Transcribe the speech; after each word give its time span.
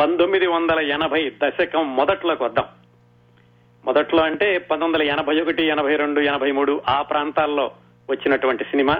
పంతొమ్మిది 0.00 0.46
వందల 0.46 0.80
ఎనభై 0.80 1.32
దశకం 1.44 1.96
మొదట్లోకి 1.96 2.42
వద్దాం 2.42 2.64
మొదట్లో 3.84 4.22
అంటే 4.22 4.58
పంతొమ్మిది 4.58 5.04
వందల 5.04 5.18
ఎనభై 5.18 5.40
ఒకటి 5.40 5.66
ఎనభై 5.66 5.96
రెండు 5.96 6.20
ఎనభై 6.20 6.52
మూడు 6.52 6.82
ఆ 6.88 7.02
ప్రాంతాల్లో 7.02 7.70
వచ్చినటువంటి 8.10 8.64
సినిమా. 8.64 8.96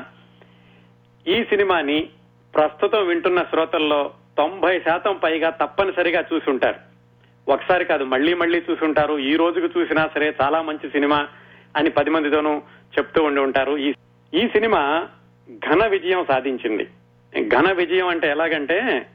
ఈ 1.27 1.45
సినిమాని 1.45 2.09
ప్రస్తుతం 2.55 3.07
వింటున్న 3.07 3.43
శ్రోతల్లో 3.43 4.11
తొంభై 4.37 4.81
శాతం 4.81 5.17
పైగా 5.17 5.51
తప్పనిసరిగా 5.51 6.25
చూసుంటారు. 6.35 6.79
ఒకసారి 7.51 7.85
కాదు 7.85 8.05
మళ్ళీ 8.05 8.35
మళ్ళీ 8.35 8.63
చూసుంటారు. 8.71 9.19
ఈ 9.19 9.37
రోజుకు 9.37 9.81
చూసినా 9.81 10.11
సరే 10.15 10.35
చాలా 10.43 10.63
మంచి 10.63 10.91
సినిమా 10.91 11.29
అని 11.77 11.91
పది 11.91 12.11
మందితోనూ 12.11 12.63
చెప్తూ 12.99 13.25
ఉండి 13.25 13.41
ఉంటారు. 13.41 13.77
ఈ 13.77 13.95
ఈ 14.35 14.49
సినిమా 14.49 15.09
ఘన 15.67 15.87
విజయం 15.87 16.25
సాధించింది. 16.29 16.89
ఘన 17.49 17.73
విజయం 17.73 18.09
అంటే 18.09 18.29
ఎలాగంటే 18.29 19.07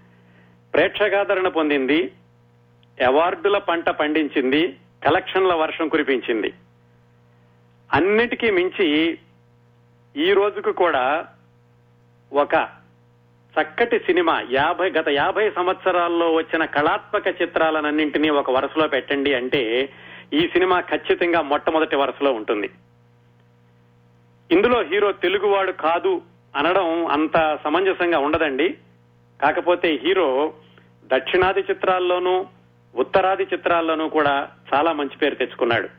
ప్రేక్షకాదరణ 0.75 1.47
పొందింది 1.47 2.11
అవార్డుల 3.05 3.57
పంట 3.57 3.89
పండించింది 3.89 4.77
కలెక్షన్ల 5.05 5.53
వర్షం 5.53 5.87
కురిపించింది. 5.87 6.53
అన్నిటికీ 7.93 8.51
మించి 8.51 9.17
ఈ 10.17 10.33
రోజుకు 10.33 10.71
కూడా 10.71 11.27
ఒక 12.33 12.67
చక్కటి 13.61 13.99
సినిమా 13.99 14.45
యాభై 14.51 14.89
గత 14.89 15.09
యాభై 15.09 15.49
సంవత్సరాల్లో 15.49 16.33
వచ్చిన 16.33 16.65
కళాత్మక 16.65 17.41
చిత్రాలన్నింటినీ 17.41 18.29
ఒక 18.29 18.51
వరుసలో 18.51 18.87
పెట్టండి 18.87 19.33
అంటే 19.33 19.89
ఈ 20.33 20.47
సినిమా 20.47 20.79
ఖచ్చితంగా 20.79 21.41
మొట్టమొదటి 21.41 21.95
వరుసలో 21.95 22.31
ఉంటుంది. 22.31 22.69
ఇందులో 24.51 24.81
హీరో 24.81 25.11
తెలుగువాడు 25.11 25.71
కాదు 25.71 26.21
అనడం 26.55 27.05
అంత 27.05 27.59
సమంజసంగా 27.63 28.19
ఉండదండి. 28.19 28.77
కాకపోతే 29.41 29.99
హీరో 30.03 30.53
దక్షిణాది 31.05 31.59
చిత్రాల్లోనూ 31.59 32.45
ఉత్తరాది 32.95 33.43
చిత్రాల్లోనూ 33.43 34.09
కూడా 34.09 34.49
చాలా 34.73 34.93
మంచి 34.93 35.17
పేరు 35.17 35.35
తెచ్చుకున్నాడు. 35.35 35.89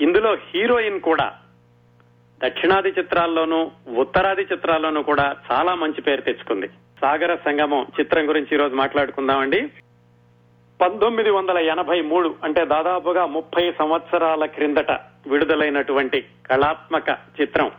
ఇందులో 0.00 0.34
హీరోయిన్ 0.34 1.00
కూడా 1.00 1.32
దక్షిణాది 2.44 2.88
చిత్రాల్లోనూ 2.88 3.70
ఉత్తరాది 3.96 4.42
చిత్రాల్లోనూ 4.42 5.02
కూడా 5.02 5.36
చాలా 5.52 5.74
మంచి 5.74 6.02
పేరు 6.02 6.20
తెచ్చుకుంది. 6.20 6.68
సాగర 7.00 7.34
సంగమం 7.34 7.86
చిత్రం 8.00 8.28
గురించి 8.28 8.48
ఈరోజు 8.52 8.74
మాట్లాడుకుందామండి. 8.74 9.68
పంతొమ్మిది 10.80 11.30
వందల 11.30 11.58
ఎనభై 11.58 12.00
మూడు 12.00 12.34
అంటే 12.44 12.64
దాదాపుగా 12.64 13.26
ముప్పై 13.26 13.72
సంవత్సరాల 13.78 14.44
క్రిందట 14.44 14.90
విడుదలైనటువంటి 15.26 16.26
కళాత్మక 16.50 17.08
చిత్రం. 17.40 17.70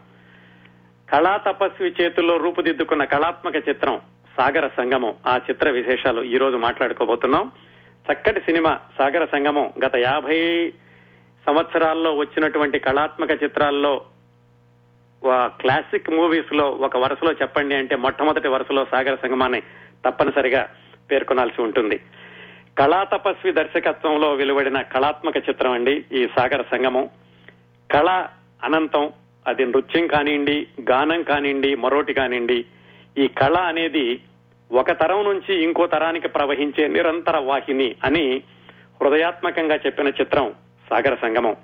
కళా 1.10 1.38
తపస్వి 1.38 1.96
చేతుల్లో 2.02 2.38
రూపుదిద్దుకున్న 2.38 3.04
కళాత్మక 3.04 3.56
చిత్రం. 3.70 4.02
సాగర 4.38 4.68
సంగమం 4.78 5.14
ఆ 5.28 5.40
చిత్ర 5.50 5.70
విశేషాలు 5.70 6.22
ఈ 6.24 6.38
రోజు 6.38 6.58
మాట్లాడుకోబోతున్నాం. 6.58 7.52
చక్కటి 8.12 8.40
సినిమా 8.40 8.80
సాగర 8.98 9.26
సంగమం 9.26 9.74
గత 9.86 9.96
యాభై 9.96 10.70
సంవత్సరాల్లో 11.46 12.16
వచ్చినటువంటి 12.16 12.80
కళాత్మక 12.80 13.44
చిత్రాల్లో 13.44 14.02
క్లాసిక్ 15.26 16.10
మూవీస్లో 16.10 16.70
ఒక 16.70 16.98
వరుసలో 16.98 17.32
చెప్పండి 17.32 17.76
అంటే 17.76 17.96
మొట్టమొదటి 17.96 18.48
వరుసలో 18.48 18.86
సాగర 18.92 19.16
సంగమాన్ని 19.16 19.62
తప్పనిసరిగా 20.06 20.70
పేర్కొనాల్సి 21.12 21.62
ఉంటుంది. 21.62 22.00
కళా 22.78 23.04
తపస్వి 23.04 23.52
దర్శకత్వంలో 23.52 24.34
వెలువడిన 24.34 24.82
కళాత్మక 24.82 25.38
చిత్రం 25.38 25.72
అండి 25.72 26.06
ఈ 26.14 26.28
సాగర 26.38 26.64
సంగమం. 26.72 27.10
కళ 27.92 28.28
అనంతం 28.64 29.12
అది 29.48 29.66
నృత్యం 29.66 30.08
కానివ్వండి 30.08 30.68
గానం 30.82 31.24
కానివ్వండి 31.24 31.76
మరోటి 31.76 32.14
కానివ్వండి 32.14 32.66
ఈ 33.18 33.28
కళ 33.28 33.58
అనేది 33.58 34.22
ఒక 34.72 34.92
తరం 34.92 35.24
నుంచి 35.24 35.64
ఇంకో 35.64 35.88
తరానికి 35.88 36.28
ప్రవహించే 36.28 36.88
నిరంతర 36.88 37.38
వాహిని 37.38 37.96
అని 38.04 38.44
హృదయాత్మకంగా 39.02 39.76
చెప్పిన 39.76 40.08
చిత్రం 40.08 40.54
సాగర 40.90 41.16
సంగమం. 41.16 41.56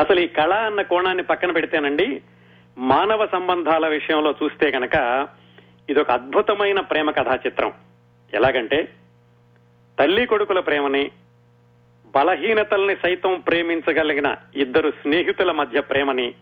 అసలు 0.00 0.20
ఈ 0.20 0.26
కళ 0.26 0.52
అన్న 0.52 0.82
కోణాన్ని 0.82 1.22
పక్కన 1.22 1.50
పెడితేనండి 1.50 2.22
మానవ 2.78 3.26
సంబంధాల 3.26 3.88
విషయంలో 3.88 4.34
చూస్తే 4.42 4.70
కనుక 4.70 5.28
ఇది 5.90 6.00
ఒక 6.00 6.10
అద్భుతమైన 6.10 6.80
ప్రేమ 6.80 7.10
కథా 7.10 7.38
చిత్రం. 7.46 7.72
ఎలాగంటే 8.34 8.88
తల్లి 9.98 10.26
కొడుకుల 10.26 10.60
ప్రేమని 10.60 11.10
బలహీనతల్ని 12.14 12.96
సైతం 12.96 13.40
ప్రేమించగలిగిన 13.40 14.36
ఇద్దరు 14.56 14.90
స్నేహితుల 14.90 15.52
మధ్య 15.52 15.80
ప్రేమని 15.80 16.34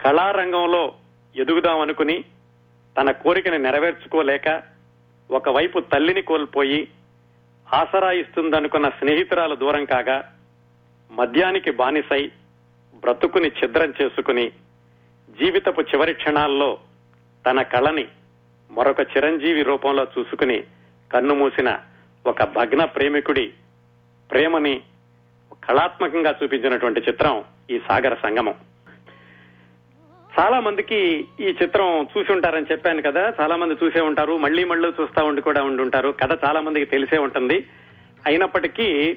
కళారంగంలో 0.00 0.92
ఎదుగుదామనుకుని 1.36 2.24
తన 2.96 3.10
కోరికను 3.10 3.58
నెరవేర్చుకోలేక 3.58 4.62
ఒకవైపు 5.30 5.78
తల్లిని 5.80 6.22
కోల్పోయి 6.22 6.88
ఆసరా 7.66 8.10
ఇస్తుందనుకున్న 8.12 8.88
స్నేహితురాలు 8.88 9.54
దూరం 9.54 9.84
కాగా 9.84 10.32
మద్యానికి 11.10 11.70
బానిసై 11.70 12.32
బ్రతుకుని 12.94 13.48
ఛిద్రం 13.48 13.94
చేసుకుని 14.02 14.46
జీవితపు 15.28 15.80
చివరి 15.80 16.14
క్షణాల్లో 16.14 16.78
తన 17.46 17.62
కళని 17.62 18.08
మరొక 18.70 19.00
చిరంజీవి 19.00 19.62
రూపంలో 19.62 20.06
చూసుకుని 20.18 20.64
కన్నుమూసిన 21.12 21.78
ఒక 22.26 22.42
భగ్న 22.42 22.84
ప్రేమికుడి 22.84 23.52
ప్రేమని 24.30 24.82
కళాత్మకంగా 25.64 26.38
చూపించినటువంటి 26.42 27.00
చిత్రం 27.00 27.44
ఈ 27.70 27.80
సాగర 27.88 28.14
సంగమం. 28.14 28.54
చాలా 30.40 30.60
మందికి 30.60 31.28
ఈ 31.40 31.56
చిత్రం 31.62 32.08
చూసి 32.18 32.32
ఉంటారని 32.32 32.66
చెప్పాను 32.72 33.02
కదా. 33.02 33.32
చాలా 33.40 33.56
మంది 33.56 33.74
చూసే 33.84 34.00
ఉంటారు. 34.00 34.36
మళ్ళీ 34.38 34.64
మళ్ళీ 34.64 34.88
చూస్తా 34.88 35.22
ఉండి 35.22 35.40
కూడా 35.40 35.62
ఉండి 35.62 35.82
ఉంటారు. 35.82 36.14
కథ 36.22 36.44
చాలా 36.44 36.60
మందికి 36.60 36.84
తెలిసే 36.84 37.18
ఉంటుంది. 37.18 37.66
అయినప్పటికీ 38.26 39.16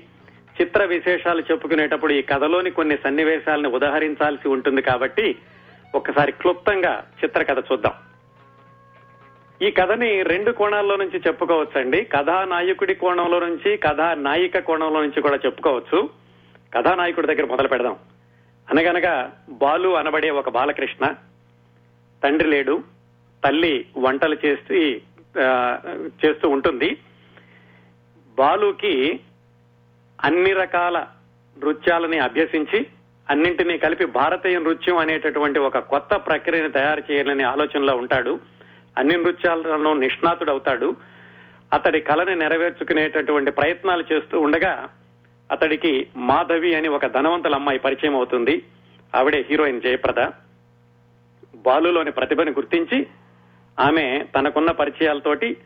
చిత్ర 0.61 0.85
విశేషాలు 0.85 1.43
చెప్పుకునేటప్పుడు 1.51 2.13
ఈ 2.13 2.21
కథలోని 2.21 2.71
కొన్ని 2.71 2.97
సన్నివేశాలను 2.97 3.69
ఉదహరించాల్సి 3.69 4.47
ఉంటుంది 4.47 4.81
కాబట్టి 4.81 5.35
ఒకసారి 5.95 6.31
క్లుప్తంగా 6.31 7.03
చిత్రకథ 7.23 7.59
చూద్దాం. 7.59 7.93
ఈ 9.61 9.71
కథని 9.71 10.23
రెండు 10.23 10.51
కోణాల్లో 10.51 10.95
నుంచి 10.95 11.19
చెప్పుకోవచ్చండి. 11.27 12.03
కథానాయకుడి 12.03 12.95
కోణంలో 12.95 13.39
నుంచి 13.39 13.77
కథానాయిక 13.77 14.59
కోణంలో 14.59 15.01
నుంచి 15.01 15.21
కూడా 15.21 15.35
చెప్పుకోవచ్చు. 15.35 16.09
కథానాయకుడి 16.75 17.27
దగ్గర 17.27 17.45
మొదలు 17.45 17.67
పెడదాం. 17.67 17.95
అనగనగా 18.71 19.33
బాలు 19.49 19.89
అనబడే 19.97 20.29
ఒక 20.29 20.49
బాలకృష్ణ. 20.49 21.13
తండ్రి 22.23 22.49
లేడు. 22.49 22.83
తల్లి 23.45 23.85
వంటలు 23.97 24.37
చేసి 24.45 25.01
చేస్తూ 26.25 26.49
ఉంటుంది. 26.49 26.97
బాలుకి 28.37 29.19
అన్ని 30.23 30.53
రకాల 30.53 30.97
నృత్యాలని 31.57 32.19
అభ్యసించి 32.19 32.85
అన్నింటినీ 33.29 33.77
కలిపి 33.77 34.05
భారతీయ 34.05 34.59
నృత్యం 34.59 34.97
అనేటటువంటి 34.97 35.59
ఒక 35.59 35.77
కొత్త 35.77 36.15
ప్రక్రియను 36.15 36.71
తయారు 36.71 37.03
చేయాలనే 37.11 37.43
ఆలోచనలో 37.43 37.95
ఉంటాడు. 37.95 38.39
అన్ని 38.97 39.17
నృత్యాలను 39.17 39.93
నిష్ణాతుడవుతాడు. 39.93 40.95
అతడి 41.73 42.01
కళని 42.01 42.35
నెరవేర్చుకునేటటువంటి 42.35 43.51
ప్రయత్నాలు 43.51 44.03
చేస్తూ 44.13 44.39
ఉండగా 44.39 44.89
అతడికి 45.51 46.07
మాధవి 46.15 46.75
అని 46.75 46.87
ఒక 46.87 47.05
ధనవంతుల 47.05 47.55
అమ్మాయి 47.55 47.79
పరిచయం 47.79 48.15
అవుతుంది. 48.15 48.61
ఆవిడే 49.15 49.45
హీరోయిన్ 49.49 49.81
జయప్రద. 49.81 50.27
బాలులోని 51.55 52.11
ప్రతిభని 52.11 52.51
గుర్తించి 52.51 53.07
ఆమె 53.79 54.25
తనకున్న 54.35 54.71
పరిచయాలతోటి 54.71 55.57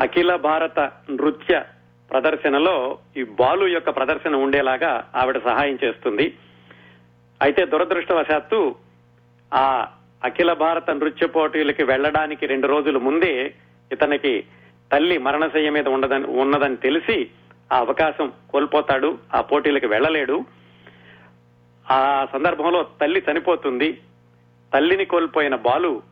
అఖిల 0.00 0.34
భారత 0.34 0.80
నృత్య 1.10 1.64
ప్రదర్శనలో 2.10 2.98
ఈ 3.16 3.22
బాలు 3.22 3.66
యొక్క 3.66 3.90
ప్రదర్శన 3.90 4.34
ఉండేలాగా 4.36 5.10
ఆవిడ 5.16 5.38
సహాయం 5.38 5.78
చేస్తుంది. 5.84 6.34
అయితే 7.42 7.66
దురదృష్టవశాత్తు 7.66 8.74
ఆ 9.54 9.86
అఖిల 10.24 10.52
భారత 10.52 10.90
నృత్య 10.90 11.26
పోటీలకి 11.26 11.82
వెళ్ళడానికి 11.82 12.46
రెండు 12.46 12.66
రోజుల 12.66 12.98
ముందే 12.98 13.54
ఇతనికి 13.92 14.44
తల్లి 14.92 15.18
మరణశయ్య 15.18 15.70
మీద 15.70 15.88
ఉండదని 15.88 16.24
ఉన్నదని 16.24 16.76
తెలిసి 16.76 17.30
ఆ 17.72 17.76
అవకాశం 17.78 18.32
కోల్పోతాడు 18.50 19.18
ఆ 19.34 19.40
పోటీలకు 19.40 19.86
వెళ్ళలేడు. 19.86 20.44
ఆ 21.90 22.26
సందర్భంలో 22.32 22.86
తల్లి 23.00 23.22
చనిపోతుంది. 23.32 23.98
తల్లిని 24.74 25.04
కోల్పోయిన 25.04 25.56
బాలు 25.56 26.02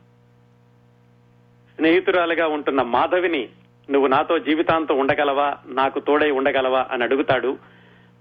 స్నేహితురాలుగా 1.76 2.46
ఉంటున్న 2.46 2.82
మాధవిని 2.82 3.48
నువ్వు 3.90 4.06
నాతో 4.06 4.38
జీవితాంతం 4.38 4.98
ఉండగలవా? 4.98 5.56
నాకు 5.66 6.00
తోడై 6.00 6.30
ఉండగలవా? 6.30 6.86
అని 6.90 7.02
అడుగుతాడు. 7.02 7.58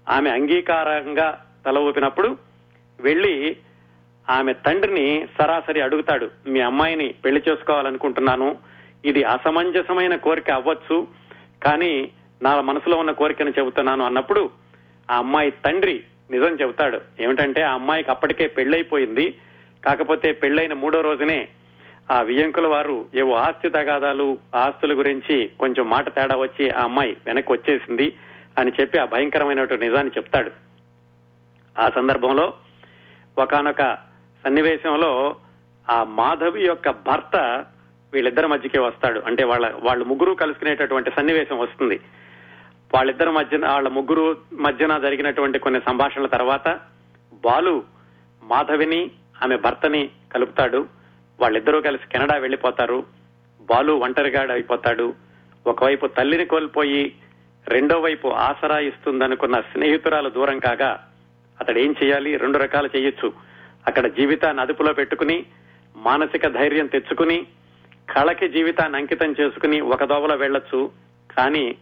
ఆమె 0.08 0.30
అంగీకారంగా 0.30 1.44
తల 1.66 1.78
ఊపినప్పుడు 1.78 2.36
వెళ్ళి 3.00 3.56
ఆమె 4.30 4.52
తండ్రిని 4.52 5.26
సరాసరి 5.38 5.80
అడుగుతాడు 5.80 6.30
మీ 6.46 6.60
అమ్మాయిని 6.60 7.14
పెళ్ళి 7.24 7.42
చేసుకోవాలనుకుంటున్నాను. 7.50 8.56
ఇది 9.04 9.24
అసమంజసమైన 9.24 10.16
కోరిక 10.16 10.50
అవ్వచ్చు 10.50 11.08
కానీ 11.62 12.10
నా 12.42 12.60
మనసులో 12.60 12.96
ఉన్న 12.96 13.10
కోరికను 13.10 13.50
చెబుతున్నాను 13.50 14.04
అన్నప్పుడు 14.04 14.50
ఆ 15.10 15.16
అమ్మాయి 15.16 15.50
తండ్రి 15.50 16.04
నిజం 16.30 16.54
చెబుతాడు. 16.54 17.00
ఏమిటంటే 17.20 17.62
ఆ 17.62 17.72
అమ్మాయికి 17.72 18.10
అప్పటికే 18.10 18.46
పెళ్ళైపోయింది 18.46 19.38
కాకపోతే 19.84 20.32
పెళ్ళైన 20.32 20.72
మూడో 20.72 21.00
రోజునే 21.00 21.48
ఆ 22.10 22.22
వియంకుల 22.22 22.66
వారు 22.66 23.06
ఏవో 23.14 23.34
ఆస్తి 23.34 23.70
తగాదాలు 23.70 24.38
ఆస్తుల 24.54 24.98
గురించి 24.98 25.50
కొంచెం 25.60 25.90
మాట 25.90 26.14
తేడా 26.14 26.36
వచ్చి 26.36 26.70
ఆ 26.70 26.82
అమ్మాయి 26.82 27.16
వెనక్కి 27.26 27.52
వచ్చేసింది 27.52 28.16
అని 28.58 28.72
చెప్పి 28.80 28.98
ఆ 28.98 29.04
భయంకరమైనటువంటి 29.04 29.86
నిజాన్ని 29.86 30.12
చెప్తాడు. 30.16 30.50
ఆ 31.78 31.88
సందర్భంలో 31.88 32.54
ఒకనొక 33.38 33.98
సన్నివేశంలో 34.44 35.36
ఆ 35.90 36.04
మాధవి 36.04 36.64
యొక్క 36.64 36.90
భర్త 36.90 37.64
వీళ్ళిద్దరి 38.12 38.46
మధ్యకే 38.46 38.80
వస్తాడు. 38.80 39.22
అంటే 39.26 39.44
వాళ్ళ 39.44 39.74
వాళ్ళు 39.82 40.04
ముగ్గురు 40.04 40.34
కలుసుకునేటటువంటి 40.34 41.10
సన్నివేశం 41.16 41.58
వస్తుంది. 41.58 42.00
వాళ్ళిద్దరి 42.94 43.30
మధ్యన 43.30 43.68
వాళ్ళ 43.68 43.88
ముగ్గురు 43.88 44.36
మధ్యన 44.52 44.98
జరిగినటువంటి 44.98 45.58
కొన్ని 45.58 45.80
సంభాషణల 45.80 46.26
తర్వాత 46.26 46.80
బాలు 47.44 47.82
మాధవిని 48.42 49.10
ఆమె 49.42 49.56
భర్తని 49.56 50.10
కలుపుతాడు. 50.32 50.86
వాళ్ళిద్దరూ 51.40 51.80
కలిసి 51.80 52.08
కెనడా 52.12 52.38
వెళ్ళిపోతారు 52.38 53.04
బాలు 53.60 53.92
ఒంటరిగాడు 53.92 54.52
అయిపోతాడు. 54.52 55.14
ఒకవైపు 55.66 56.06
తల్లిని 56.06 56.44
కోల్పోయి 56.44 57.14
రెండో 57.68 58.00
వైపు 58.00 58.28
ఆసరా 58.28 58.78
ఇస్తుందనుకున్న 58.78 59.60
స్నేహితురాలు 59.60 60.30
దూరం 60.30 60.58
కాగా 60.58 61.08
అతడు 61.60 61.78
ఏం 61.78 61.94
చేయాలి? 62.04 62.36
రెండు 62.36 62.58
రకాలు 62.58 62.90
చేయొచ్చు. 62.96 63.32
అక్కడ 63.86 64.06
జీవితాన్ని 64.06 64.62
అదుపులో 64.62 64.92
పెట్టుకుని 64.92 65.46
మానసిక 65.96 66.48
ధైర్యం 66.48 66.86
తెచ్చుకుని 66.86 67.46
కళకి 68.10 68.48
జీవితాన్ని 68.48 68.98
అంకితం 68.98 69.34
చేసుకుని 69.40 69.80
ఒక 69.80 70.04
దోవలో 70.04 70.34
వెళ్ళొచ్చు 70.34 70.90
కానీ 71.36 71.76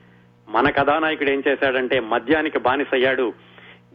మన 0.50 0.70
కథానాయకుడు 0.70 1.30
ఏం 1.30 1.42
చేశాడంటే 1.48 2.00
మద్యానికి 2.00 2.58
బానిసయ్యాడు. 2.58 3.34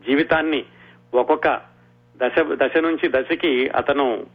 జీవితాన్ని 0.07 0.65
ఒక్కొక్క 1.13 1.61
దశ 2.17 2.35
దశ 2.39 2.77
నుంచి 2.77 3.11
దశకి 3.15 3.69
అతను 3.69 4.27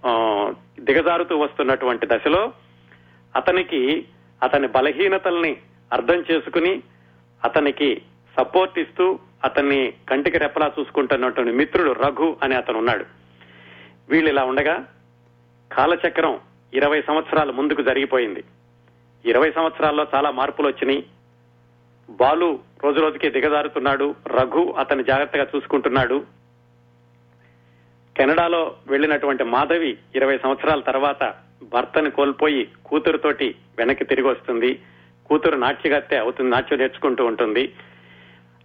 దిగజారుతూ 0.81 1.39
వస్తున్నటువంటి 1.39 2.07
దశలో 2.07 2.53
అతనికి 3.37 4.07
అతని 4.43 4.69
బలహీనతల్ని 4.69 5.57
అర్థం 5.93 6.25
చేసుకుని 6.31 6.83
అతనికి 7.45 8.03
సపోర్ట్ 8.39 8.79
ఇస్తూ 8.79 9.19
అతన్ని 9.45 9.93
కంటికి 10.09 10.39
రెప్పలా 10.39 10.73
చూసుకుంటున్నటువంటి 10.81 11.53
మిత్రుడు 11.53 11.93
రఘు 11.93 12.37
అని 12.43 12.55
అతను 12.55 12.79
ఉన్నాడు. 12.79 13.05
వీళ్ళు 14.09 14.31
ఇలా 14.31 14.45
ఉండగా 14.45 14.87
కాలచక్రం 15.73 16.41
ఇరవై 16.75 17.03
సంవత్సరాల 17.03 17.51
ముందుకు 17.51 17.83
జరిగిపోయింది. 17.83 18.45
ఇరవై 19.25 19.51
సంవత్సరాల్లో 19.51 20.07
చాలా 20.15 20.31
మార్పులు 20.31 20.67
వచ్చినాయి. 20.69 21.05
బాలు 22.11 22.59
రోజు 22.83 23.01
రోజుకి 23.01 23.31
దిగజారుతున్నాడు. 23.31 24.15
రఘు 24.27 24.75
అతన్ని 24.79 25.05
జాగ్రత్తగా 25.05 25.47
చూసుకుంటున్నాడు. 25.57 26.25
కెనడాలో 28.17 28.77
వెళ్ళినటువంటి 28.87 29.45
మాధవి 29.45 29.99
ఇరవై 30.15 30.39
సంవత్సరాల 30.39 30.81
తర్వాత 30.81 31.35
భర్తను 31.62 32.11
కోల్పోయి 32.11 32.69
కూతురుతోటి 32.87 33.55
వెనక్కి 33.79 34.05
తిరిగి 34.05 34.29
వస్తుంది. 34.29 34.81
కూతురు 35.27 35.57
నాట్యగత్తె 35.57 36.17
అవుతుంది 36.17 36.51
నాట్యం 36.51 36.79
నేర్చుకుంటూ 36.79 37.25
ఉంటుంది. 37.25 37.73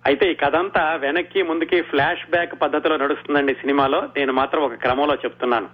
అయితే 0.06 0.32
ఈ 0.32 0.36
కథ 0.36 0.56
అంతా 0.56 0.96
వెనక్కి 0.96 1.44
ముందుకి 1.44 1.82
ఫ్లాష్ 1.82 2.30
బ్యాక్ 2.30 2.62
పద్ధతిలో 2.62 2.98
నడుస్తుందండి 2.98 3.54
సినిమాలో. 3.54 4.02
నేను 4.18 4.34
మాత్రం 4.34 4.64
ఒక 4.64 4.74
క్రమంలో 4.74 5.16
చెప్తున్నాను. 5.16 5.70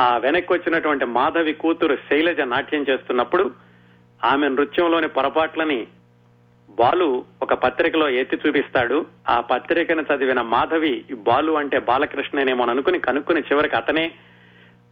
ఆ 0.00 0.16
వెనక్కి 0.16 0.52
వచ్చినటువంటి 0.52 1.04
మాధవి 1.04 1.52
కూతురు 1.52 1.96
శైలజ 1.96 2.40
నాట్యం 2.40 2.86
చేస్తున్నప్పుడు 2.88 3.50
ఆమె 4.24 4.48
నృత్యంలోని 4.48 5.08
పొరపాట్లని 5.08 5.86
బాలు 6.70 7.24
ఒక 7.42 7.54
పత్రికలో 7.54 8.08
ఎత్తి 8.08 8.38
చూపిస్తాడు. 8.48 9.06
ఆ 9.28 9.40
పత్రికను 9.40 10.02
చదివిన 10.02 10.40
మాధవి 10.40 11.04
బాలు 11.12 11.52
అంటే 11.52 11.78
బాలకృష్ణనేమో 11.78 12.64
అనుకుని 12.64 12.98
కనుక్కుని 12.98 13.40
చివరికి 13.40 13.76
అతనే 13.76 14.12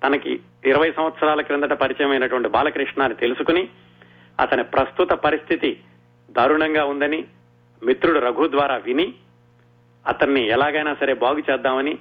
తనకి 0.06 0.41
ఇరవై 0.65 0.93
సంవత్సరాల 0.93 1.41
క్రిందట 1.41 1.73
పరిచయమైనటువంటి 1.73 2.49
బాలకృష్ణ 2.49 3.03
అని 3.03 3.15
తెలుసుకుని 3.15 3.69
అతని 4.41 4.65
ప్రస్తుత 4.65 5.12
పరిస్థితి 5.12 5.81
దారుణంగా 6.31 6.85
ఉందని 6.85 7.25
మిత్రుడు 7.85 8.19
రఘు 8.19 8.49
ద్వారా 8.49 8.76
విని 8.76 9.15
అతన్ని 10.06 10.47
ఎలాగైనా 10.47 10.94
సరే 10.94 11.15
బాగు 11.15 11.38
చేద్దామని 11.38 11.99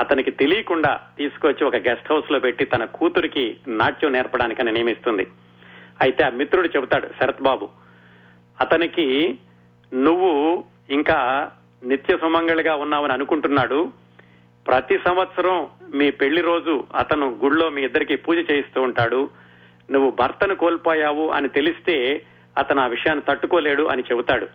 అతనికి 0.00 0.30
తెలియకుండా 0.30 1.00
తీసుకొచ్చి 1.16 1.64
ఒక 1.64 1.76
గెస్ట్ 1.76 2.12
హౌస్లో 2.12 2.38
పెట్టి 2.38 2.64
తన 2.64 2.84
కూతురికి 2.84 3.56
నాట్యం 3.68 4.12
నేర్పడానికని 4.12 4.72
నియమిస్తుంది. 4.72 5.26
అయితే 6.00 6.24
ఆ 6.24 6.28
మిత్రుడు 6.28 6.68
చెబుతాడు 6.68 7.06
శరత్ 7.20 7.42
బాబు 7.42 7.68
అతనికి 8.60 9.38
నువ్వు 9.94 10.64
ఇంకా 10.90 11.50
నిత్య 11.84 12.16
సుమంగళిగా 12.16 12.74
ఉన్నావని 12.76 13.12
అనుకుంటున్నాడు. 13.12 13.92
ప్రతి 14.66 14.98
సంవత్సరం 14.98 15.68
మీ 15.94 16.10
పెళ్ళి 16.10 16.42
రోజు 16.42 16.84
అతను 16.96 17.38
గుళ్ళో 17.44 17.70
మీ 17.70 17.82
ఇద్దరికి 17.82 18.16
పూజ 18.16 18.38
చేయిస్తూ 18.38 18.82
ఉంటాడు. 18.82 19.30
నువ్వు 19.90 20.10
భర్తను 20.10 20.54
కోల్పోయావు 20.54 21.30
అని 21.30 21.48
తెలిస్తే 21.48 22.26
అతను 22.58 22.82
ఆ 22.82 22.86
విషయాన్ని 22.86 23.24
తట్టుకోలేడు 23.28 23.82
అని 23.82 24.02
చెబుతాడు. 24.02 24.46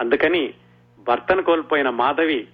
అందుకని 0.00 0.54
భర్తను 0.98 1.42
కోల్పోయిన 1.42 1.90
మాధవి 1.90 2.48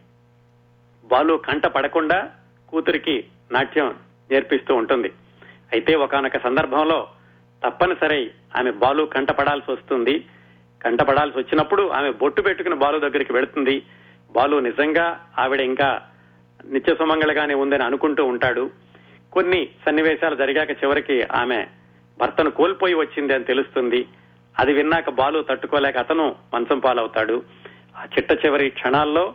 బాలు 1.04 1.34
కంట 1.34 1.66
పడకుండా 1.66 2.30
కూతురికి 2.68 3.24
నాట్యం 3.52 3.94
నేర్పిస్తూ 4.30 4.74
ఉంటుంది. 4.74 5.12
అయితే 5.72 5.94
ఒకనొక 5.94 6.38
సందర్భంలో 6.44 7.08
తప్పనిసరి 7.64 8.30
ఆమె 8.56 8.70
బాలు 8.70 9.04
కంట 9.04 9.30
పడాల్సి 9.30 9.72
వస్తుంది. 9.72 10.26
కంటపడాల్సి 10.84 11.38
వచ్చినప్పుడు 11.38 11.88
ఆమె 11.88 12.10
బొట్టు 12.10 12.42
పెట్టుకుని 12.42 12.74
బాలు 12.74 12.98
దగ్గరికి 12.98 13.32
వెళుతుంది. 13.32 13.82
బాలు 14.32 14.56
నిజంగా 14.56 15.26
ఆవిడ 15.38 15.60
ఇంకా 15.60 16.02
నిత్య 16.64 16.94
సుమంగళగానే 16.94 17.54
ఉందని 17.54 17.84
అనుకుంటూ 17.84 18.24
ఉంటాడు. 18.24 18.70
కొన్ని 19.32 19.68
సన్నివేశాలు 19.86 20.34
జరిగాక 20.34 20.70
చివరికి 20.70 21.22
ఆమె 21.22 21.66
భర్తను 22.20 22.50
కోల్పోయి 22.50 22.94
వచ్చింది 22.94 23.34
అని 23.34 23.44
తెలుస్తుంది. 23.44 24.06
అది 24.58 24.72
విన్నాక 24.72 25.10
బాలు 25.10 25.42
తట్టుకోలేక 25.42 25.96
అతను 25.96 26.36
మంచం 26.54 26.78
పాలవుతాడు. 26.78 27.42
ఆ 27.96 28.04
చిట్ట 28.04 28.46
చివరి 28.46 28.70
క్షణాల్లో 28.70 29.34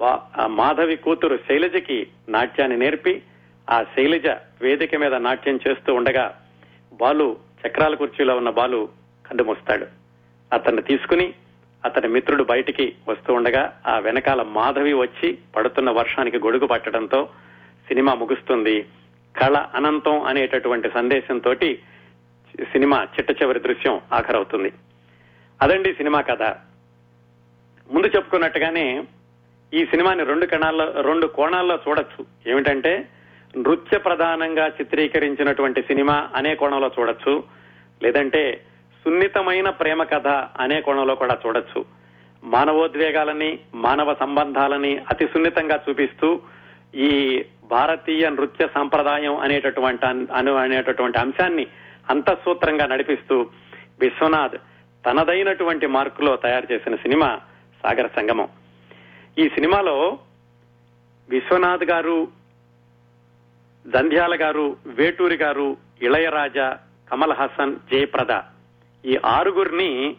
బా- 0.00 0.46
మాధవి 0.46 0.96
కూతురు 0.96 1.36
శైలజకి 1.36 2.06
నాట్యాన్ని 2.28 2.76
నేర్పి 2.76 3.22
ఆ 3.70 3.82
శైలజ 3.82 4.26
వేదిక 4.60 4.94
మీద 4.94 5.14
నాట్యం 5.14 5.60
చేస్తూ 5.68 5.94
ఉండగా 5.94 6.40
బాలు 6.92 7.36
చక్రాల 7.66 7.94
కుర్చీలో 7.94 8.36
ఉన్న 8.36 8.50
బాలు 8.50 8.88
కన్ను 9.26 9.99
అతన్ని 10.52 10.82
తీసుకుని 10.82 11.34
అతని 11.84 12.08
మిత్రుడు 12.08 12.44
బయటికి 12.44 12.96
వస్తూ 13.08 13.34
ఉండగా 13.34 13.80
ఆ 13.86 13.98
వెనకాల 13.98 14.42
మాధవి 14.42 14.92
వచ్చి 14.92 15.38
పడుతున్న 15.56 15.90
వర్షానికి 15.90 16.38
గొడుగు 16.38 16.66
పట్టడంతో 16.66 17.28
సినిమా 17.88 18.14
ముగుస్తుంది. 18.14 18.86
కళ 19.36 19.66
అనంతం 19.74 20.22
అనేటటువంటి 20.22 20.90
సందేశంతో 20.90 21.54
సినిమా 22.62 23.06
చిట్ట 23.18 23.42
చివరి 23.42 23.60
దృశ్యం 23.60 24.00
ఆఖరవుతుంది. 24.12 24.72
అదండి 25.62 25.94
సినిమా 25.94 26.20
కథ. 26.20 26.42
ముందు 27.92 28.06
చెప్పుకున్నట్టుగానే 28.06 29.04
ఈ 29.74 29.86
సినిమాని 29.86 30.24
రెండు 30.24 30.46
కణాల్లో 30.46 31.02
రెండు 31.02 31.26
కోణాల్లో 31.26 31.78
చూడొచ్చు. 31.88 32.50
ఏమిటంటే 32.50 33.08
నృత్య 33.56 33.98
ప్రధానంగా 33.98 34.66
చిత్రీకరించినటువంటి 34.66 35.82
సినిమా 35.82 36.30
అనే 36.34 36.54
కోణంలో 36.54 36.90
చూడొచ్చు. 37.00 37.44
లేదంటే 38.02 38.64
సున్నితమైన 39.04 39.70
ప్రేమ 39.70 40.02
కథ 40.02 40.28
అనే 40.60 40.80
కోణంలో 40.80 41.14
కూడా 41.14 41.38
చూడొచ్చు. 41.46 41.84
మానవోద్వేగాలని 42.44 43.58
మానవ 43.74 44.14
సంబంధాలని 44.14 44.98
అతి 44.98 45.26
సున్నితంగా 45.26 45.80
చూపిస్తూ 45.88 46.40
ఈ 46.94 47.44
భారతీయ 47.64 48.30
నృత్య 48.30 48.68
సాంప్రదాయం 48.74 49.36
అనేటటువంటి 49.36 50.06
అను 50.06 50.54
అనేటటువంటి 50.54 51.18
అంశాన్ని 51.18 51.66
అంతఃసూత్రంగా 52.10 52.86
నడిపిస్తూ 52.86 53.46
విశ్వనాథ్ 54.00 54.58
తనదైనటువంటి 55.06 55.86
మార్కులో 55.86 56.36
తయారు 56.36 56.72
చేసిన 56.72 56.94
సినిమా 56.96 57.40
సాగర 57.82 58.06
సంగమం. 58.16 58.48
ఈ 59.38 59.48
సినిమాలో 59.48 60.18
విశ్వనాథ్ 61.28 61.84
గారు 61.84 62.28
జంధ్యాల 63.86 64.34
గారు 64.40 64.76
వేటూరి 64.86 65.36
గారు 65.36 65.76
ఇళయరాజా 66.02 66.78
కమల్ 67.10 67.32
హాసన్ 67.32 67.76
జయప్రద 67.92 68.32
ఈ 69.06 69.18
ఆరుగురిని 69.24 70.16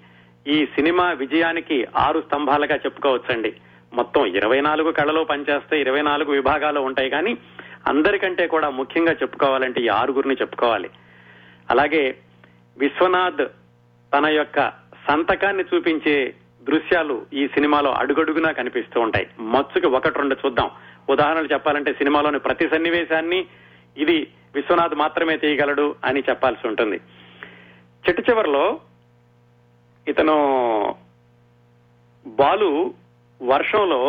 ఈ 0.48 0.66
సినిమా 0.66 1.12
విజయానికి 1.12 1.88
ఆరు 1.98 2.22
స్తంభాలుగా 2.22 2.76
చెప్పుకోవచ్చండి. 2.76 3.56
మొత్తం 3.94 4.26
ఇరవై 4.26 4.62
నాలుగు 4.62 4.92
కళలో 4.92 5.24
పనిచేస్తే 5.24 5.82
ఇరవై 5.82 6.02
నాలుగు 6.02 6.32
విభాగాలు 6.32 6.80
ఉంటాయి 6.80 7.10
కానీ 7.10 7.38
అందరికంటే 7.88 8.48
కూడా 8.48 8.70
ముఖ్యంగా 8.70 9.12
చెప్పుకోవాలంటే 9.12 9.82
ఈ 9.82 9.88
ఆరుగురిని 9.88 10.36
చెప్పుకోవాలి. 10.36 10.90
అలాగే 11.70 12.18
విశ్వనాథ్ 12.78 13.48
తన 14.14 14.26
యొక్క 14.26 14.70
సంతకాన్ని 15.10 15.64
చూపించే 15.76 16.36
దృశ్యాలు 16.64 17.26
ఈ 17.34 17.48
సినిమాలో 17.48 17.92
అడుగడుగునా 17.92 18.52
కనిపిస్తూ 18.52 19.02
ఉంటాయి. 19.02 19.28
మచ్చుకి 19.40 19.88
ఒకటి 19.88 20.20
రెండు 20.20 20.36
చూద్దాం. 20.36 20.72
ఉదాహరణలు 21.10 21.48
చెప్పాలంటే 21.54 21.94
సినిమాలోని 21.94 22.40
ప్రతి 22.40 22.70
సన్నివేశాన్ని 22.70 23.46
ఇది 23.98 24.28
విశ్వనాథ్ 24.56 24.96
మాత్రమే 24.96 25.38
తీయగలడు 25.38 25.96
అని 26.06 26.24
చెప్పాల్సి 26.30 26.68
ఉంటుంది. 26.68 27.02
చిట్ట 28.06 28.20
చివరిలో 28.30 28.66
ఇతను 30.08 30.36
బాలు 32.26 32.70
వర్షంలో 33.42 34.02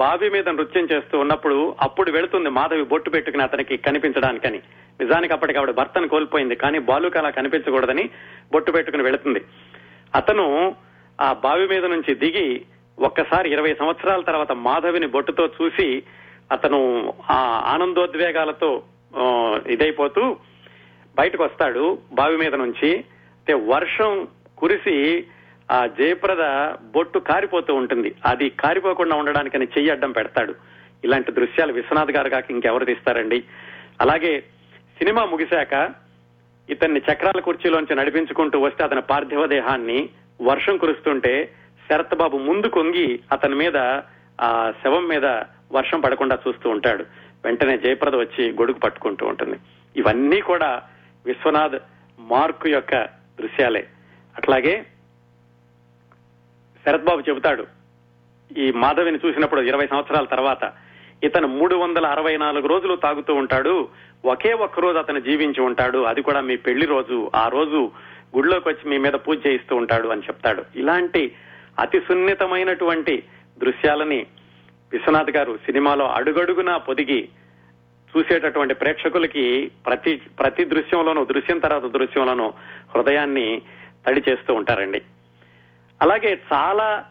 బావి 0.00 0.28
మీద 0.30 0.48
నృత్యం 0.48 0.86
చేస్తూ 0.92 1.18
ఉన్నప్పుడు 1.18 1.76
అప్పుడు 1.80 2.10
వెళుతుంది 2.10 2.48
మాధవి 2.48 2.82
బొట్టు 2.82 3.10
పెట్టుకుని 3.10 3.42
అతనికి 3.42 3.76
కనిపించడానికని. 3.76 4.60
నిజానికి 5.00 5.32
అప్పటికి 5.32 5.58
ఆవిడ 5.58 5.70
భర్తను 5.70 6.08
కోల్పోయింది 6.08 6.56
కానీ 6.56 6.78
బాలుకి 6.78 7.18
అలా 7.18 7.30
కనిపించకూడదని 7.30 8.04
బొట్టు 8.52 8.72
పెట్టుకుని 8.72 9.02
వెళుతుంది. 9.02 9.40
అతను 10.14 10.46
ఆ 11.20 11.32
బావి 11.32 11.66
మీద 11.66 11.84
నుంచి 11.84 12.14
దిగి 12.14 12.46
ఒక్కసారి 12.98 13.50
ఇరవై 13.50 13.74
సంవత్సరాల 13.74 14.20
తర్వాత 14.20 14.52
మాధవిని 14.52 15.06
బొట్టుతో 15.06 15.46
చూసి 15.58 15.88
అతను 16.52 16.80
ఆ 17.30 17.38
ఆనందోద్వేగాలతో 17.74 18.82
ఇదైపోతూ 19.66 20.24
బయటకు 21.16 21.42
వస్తాడు 21.44 21.98
బావి 22.12 22.36
మీద 22.36 22.54
నుంచి. 22.54 23.04
అంటే 23.40 23.54
వర్షం 23.54 24.28
కురిసి 24.58 25.24
ఆ 25.70 25.86
జయప్రద 25.86 26.42
బొట్టు 26.92 27.18
కారిపోతూ 27.18 27.74
ఉంటుంది. 27.74 28.14
అది 28.26 28.50
కారిపోకుండా 28.50 29.16
ఉండడానికని 29.16 29.64
చెయ్యి 29.64 29.90
అడ్డం 29.90 30.12
పెడతాడు. 30.12 30.54
ఇలాంటి 31.04 31.32
దృశ్యాలు 31.32 31.72
విశ్వనాథ్ 31.72 32.10
గారు 32.10 32.28
కాక 32.28 32.50
ఇంకెవరు 32.50 32.84
తీస్తారండి? 32.84 33.44
అలాగే 34.00 34.40
సినిమా 34.98 35.24
ముగిశాక 35.24 35.90
ఇతన్ని 36.70 37.00
చక్రాల 37.12 37.40
కుర్చీలోంచి 37.40 37.94
నడిపించుకుంటూ 37.94 38.60
వస్తే 38.60 38.84
అతని 38.84 39.02
పార్థివ 39.02 39.46
దేహాన్ని 39.46 40.08
వర్షం 40.42 40.76
కురుస్తుంటే 40.76 41.52
శరత్ 41.90 42.14
బాబు 42.14 42.36
ముందు 42.36 42.66
కొంగి 42.66 43.20
అతని 43.32 43.54
మీద 43.54 43.76
ఆ 44.40 44.72
శవం 44.84 45.08
మీద 45.08 45.24
వర్షం 45.72 46.00
పడకుండా 46.00 46.38
చూస్తూ 46.48 46.70
ఉంటాడు. 46.70 47.04
వెంటనే 47.44 47.78
జయప్రద 47.78 48.14
వచ్చి 48.14 48.50
గొడుగు 48.50 48.78
పట్టుకుంటూ 48.78 49.26
ఉంటుంది. 49.26 49.56
ఇవన్నీ 49.96 50.40
కూడా 50.40 50.82
విశ్వనాథ్ 51.26 51.78
మార్కు 52.18 52.68
యొక్క 52.68 53.19
దృశ్యాలే. 53.40 53.82
అట్లాగే 54.36 54.86
శరత్ 56.84 57.04
బాబు 57.04 57.20
చెబుతాడు 57.28 57.66
ఈ 58.58 58.72
మాధవిని 58.72 59.18
చూసినప్పుడు 59.26 59.60
ఇరవై 59.60 59.86
సంవత్సరాల 59.86 60.24
తర్వాత 60.24 60.72
ఇతను 61.24 61.48
మూడు 61.48 61.74
వందల 61.74 62.06
అరవై 62.06 62.36
నాలుగు 62.36 62.66
రోజులు 62.66 62.94
తాగుతూ 62.96 63.34
ఉంటాడు 63.34 63.88
ఒకే 64.24 64.52
ఒక్క 64.52 64.80
రోజు 64.80 64.98
అతను 64.98 65.20
జీవించి 65.20 65.60
ఉంటాడు 65.60 65.98
అది 65.98 66.22
కూడా 66.22 66.40
మీ 66.40 66.56
పెళ్ళి 66.56 66.86
రోజు 66.86 67.30
ఆ 67.34 67.48
రోజు 67.48 67.92
గుడిలోకి 68.36 68.68
వచ్చి 68.68 68.90
మీ 68.90 68.98
మీద 68.98 69.12
పూజ 69.12 69.46
చేయిస్తూ 69.46 69.76
ఉంటాడు 69.76 70.08
అని 70.08 70.20
చెప్తాడు. 70.20 70.62
ఇలాంటి 70.76 71.34
అతి 71.78 72.00
సున్నితమైనటువంటి 72.00 73.22
దృశ్యాలని 73.58 74.26
విశ్వనాథ్ 74.92 75.30
గారు 75.30 75.58
సినిమాలో 75.66 76.06
అడుగడుగునా 76.08 76.76
పొదిగి 76.76 77.28
చూసేటటువంటి 78.16 78.74
ప్రేక్షకులకి 78.74 79.70
ప్రతి 79.86 80.16
ప్రతి 80.16 80.64
దృశ్యంలోనూ 80.64 81.24
దృశ్యం 81.24 81.58
తర్వాత 81.58 81.82
దృశ్యంలోనూ 81.82 82.52
హృదయాన్ని 82.94 83.62
తడి 84.06 84.22
చేస్తూ 84.28 84.54
ఉంటారండి. 84.54 85.02
అలాగే 86.02 86.40
చాలా 86.52 87.04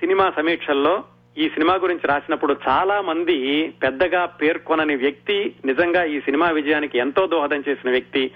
సినిమా 0.00 0.32
సమీక్షల్లో 0.36 1.04
ఈ 1.38 1.48
సినిమా 1.48 1.74
గురించి 1.74 2.06
రాసినప్పుడు 2.06 2.56
చాలా 2.68 3.00
మంది 3.00 3.68
పెద్దగా 3.82 4.24
పేర్కొనని 4.24 4.96
వ్యక్తి 4.96 5.54
నిజంగా 5.64 6.04
ఈ 6.04 6.20
సినిమా 6.20 6.48
విజయానికి 6.48 6.98
ఎంతో 6.98 7.26
దోహదం 7.26 7.62
చేసిన 7.68 7.90
వ్యక్తి 7.90 8.30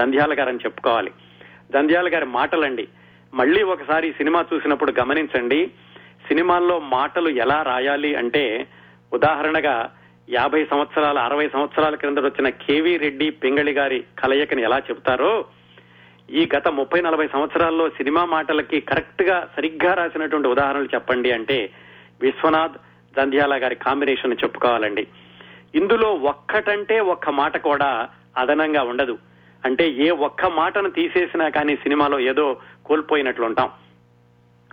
జంధ్యాల 0.00 0.38
గారని 0.38 0.58
చెప్పుకోవాలి. 0.58 1.10
జంధ్యాల 1.72 2.14
గారి 2.14 2.26
మాటలండి. 2.26 2.88
మళ్ళీ 3.34 3.62
ఒకసారి 3.62 4.12
సినిమా 4.12 4.44
చూసినప్పుడు 4.54 4.94
గమనించండి 5.00 5.70
సినిమాల్లో 6.28 6.78
మాటలు 6.78 7.28
ఎలా 7.28 7.62
రాయాలి 7.62 8.14
అంటే 8.14 8.66
ఉదాహరణగా 9.12 9.92
యాభై 10.30 10.64
సంవత్సరాల 10.64 11.18
అరవై 11.18 11.48
సంవత్సరాల 11.48 11.94
క్రింద 11.94 12.18
వచ్చిన 12.18 12.48
కేవీ 12.48 12.96
రెడ్డి 12.96 13.30
పింగళి 13.30 13.72
గారి 13.72 14.04
కలయికని 14.18 14.62
ఎలా 14.62 14.78
చెప్తారో 14.78 15.44
ఈ 16.30 16.48
గత 16.56 16.68
ముప్పై 16.68 17.00
నలభై 17.00 17.28
సంవత్సరాల్లో 17.28 17.88
సినిమా 17.88 18.24
మాటలకి 18.24 18.80
కరెక్ట్గా 18.80 19.48
సరిగ్గా 19.56 19.94
రాసినటువంటి 19.94 20.48
ఉదాహరణలు 20.48 20.88
చెప్పండి 20.94 21.30
అంటే 21.30 21.70
విశ్వనాథ్ 22.20 22.72
జంధ్యాల 23.16 23.62
గారి 23.62 23.74
కాంబినేషన్ 23.74 24.32
చెప్పుకోవాలండి. 24.32 25.06
ఇందులో 25.74 26.14
ఒక్కటంటే 26.14 27.00
ఒక్క 27.00 27.30
మాట 27.30 27.56
కూడా 27.56 28.08
అదనంగా 28.36 28.82
ఉండదు. 28.82 29.18
అంటే 29.64 29.90
ఏ 29.90 30.10
ఒక్క 30.10 30.46
మాటను 30.46 30.90
తీసేసినా 30.90 31.48
కానీ 31.48 31.76
సినిమాలో 31.76 32.20
ఏదో 32.20 32.56
కోల్పోయినట్లు 32.86 33.44
ఉంటాం 33.44 33.70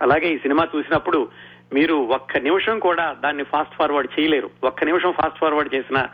అలాగే 0.02 0.28
ఈ 0.28 0.38
సినిమా 0.38 0.68
చూసినప్పుడు 0.76 1.28
మీరు 1.72 1.94
ఒక్క 1.94 2.38
నిమిషం 2.38 2.78
కూడా 2.78 3.16
దాన్ని 3.24 3.44
ఫాస్ట్ 3.44 3.74
ఫార్వర్డ్ 3.74 4.20
చేయలేరు. 4.20 4.50
ఒక్క 4.64 4.84
నిమిషం 4.84 5.12
ఫాస్ట్ 5.12 5.38
ఫార్వర్డ్ 5.38 5.74
చేసిన 5.74 6.06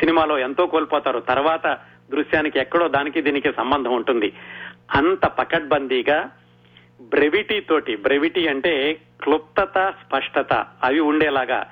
సినిమాలో 0.00 0.38
ఎంతో 0.38 0.66
కోల్పోతారు. 0.66 1.20
తర్వాత 1.20 1.78
దృశ్యానికి 2.10 2.58
ఎక్కడో 2.58 2.88
దానికి 2.88 3.22
దీనికి 3.22 3.52
సంబంధం 3.52 3.92
ఉంటుంది. 3.92 4.32
అంత 4.94 5.26
పకడ్బందీగా 5.26 6.30
బ్రెవిటీ 7.00 7.60
తోటి 7.60 7.96
బ్రెవిటీ 7.96 8.46
అంటే 8.46 9.00
క్లుప్తత 9.22 9.94
స్పష్టత 10.06 10.66
అవి 10.84 11.00
ఉండేలాగా 11.00 11.66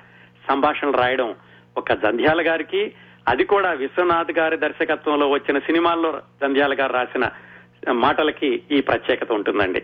సంభాషణలు 0.49 0.97
రాయడం 0.97 1.35
ఒక 1.77 1.93
జంధ్యాల 1.93 2.47
గారికి 2.47 2.93
అది 3.27 3.43
కూడా 3.43 3.71
విశ్వనాథ్ 3.71 4.31
గారి 4.31 4.57
దర్శకత్వంలో 4.57 5.29
వచ్చిన 5.29 5.59
సినిమాల్లో 5.59 6.11
జంధ్యాల 6.11 6.73
గారు 6.73 6.93
రాసిన 6.93 7.29
మాటలకి 7.91 8.63
ఈ 8.71 8.81
ప్రత్యేకత 8.81 9.31
ఉంటుందండి. 9.31 9.83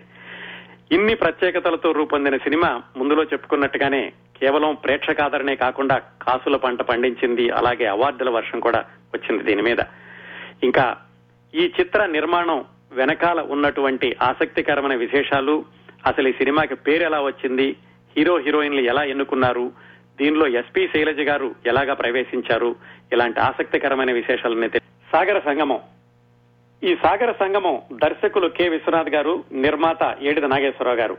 ఇన్ని 0.92 1.16
ప్రత్యేకతలతో 1.16 1.92
రూపొందిన 1.92 2.38
సినిమా 2.38 2.84
ముందులో 2.98 3.24
చెప్పుకున్నట్టుగానే 3.24 4.14
కేవలం 4.40 4.76
ప్రేక్షకాదరణే 4.76 5.56
కాకుండా 5.56 5.96
కాసుల 5.98 6.56
పంట 6.56 6.82
పండించింది 6.82 7.50
అలాగే 7.50 7.86
అవార్డుల 7.86 8.30
వర్షం 8.30 8.60
కూడా 8.60 8.80
వచ్చింది 9.16 9.44
దీని 9.44 9.62
మీద. 9.62 9.82
ఇంకా 10.64 10.98
ఈ 11.54 11.72
చిత్ర 11.80 12.06
నిర్మాణం 12.06 12.66
వెనకాల 12.92 13.40
ఉన్నటువంటి 13.42 14.16
ఆసక్తికరమైన 14.22 14.96
విశేషాలు 14.96 15.66
అసలు 16.08 16.28
ఈ 16.28 16.32
సినిమాకి 16.32 16.76
పేరు 16.76 17.04
ఎలా 17.04 17.22
వచ్చింది 17.22 17.68
హీరో 18.18 18.38
హీరోయిన్లు 18.38 18.82
ఎలా 18.82 19.04
ఎన్నుకున్నారు 19.04 19.72
దీనిలో 20.20 20.48
ఎస్పి 20.48 20.88
శైలజ 20.88 21.20
గారు 21.20 21.56
ఎలాగా 21.66 21.94
ప్రవేశించారు 21.94 22.76
ఇలాంటి 23.14 23.40
ఆసక్తికరమైన 23.40 24.12
విశేషాలన్నీ 24.12 24.68
సాగర 25.12 25.40
సంగమం. 25.40 25.80
ఈ 26.86 26.96
సాగర 26.96 27.32
సంగమం 27.32 27.82
దర్శకులు 27.94 28.48
కె. 28.48 28.70
విశ్వనాథ్ 28.70 29.10
గారు 29.10 29.44
నిర్మాత 29.52 30.18
ఏడిద 30.22 30.46
నాగేశ్వరరావు 30.46 30.98
గారు. 30.98 31.18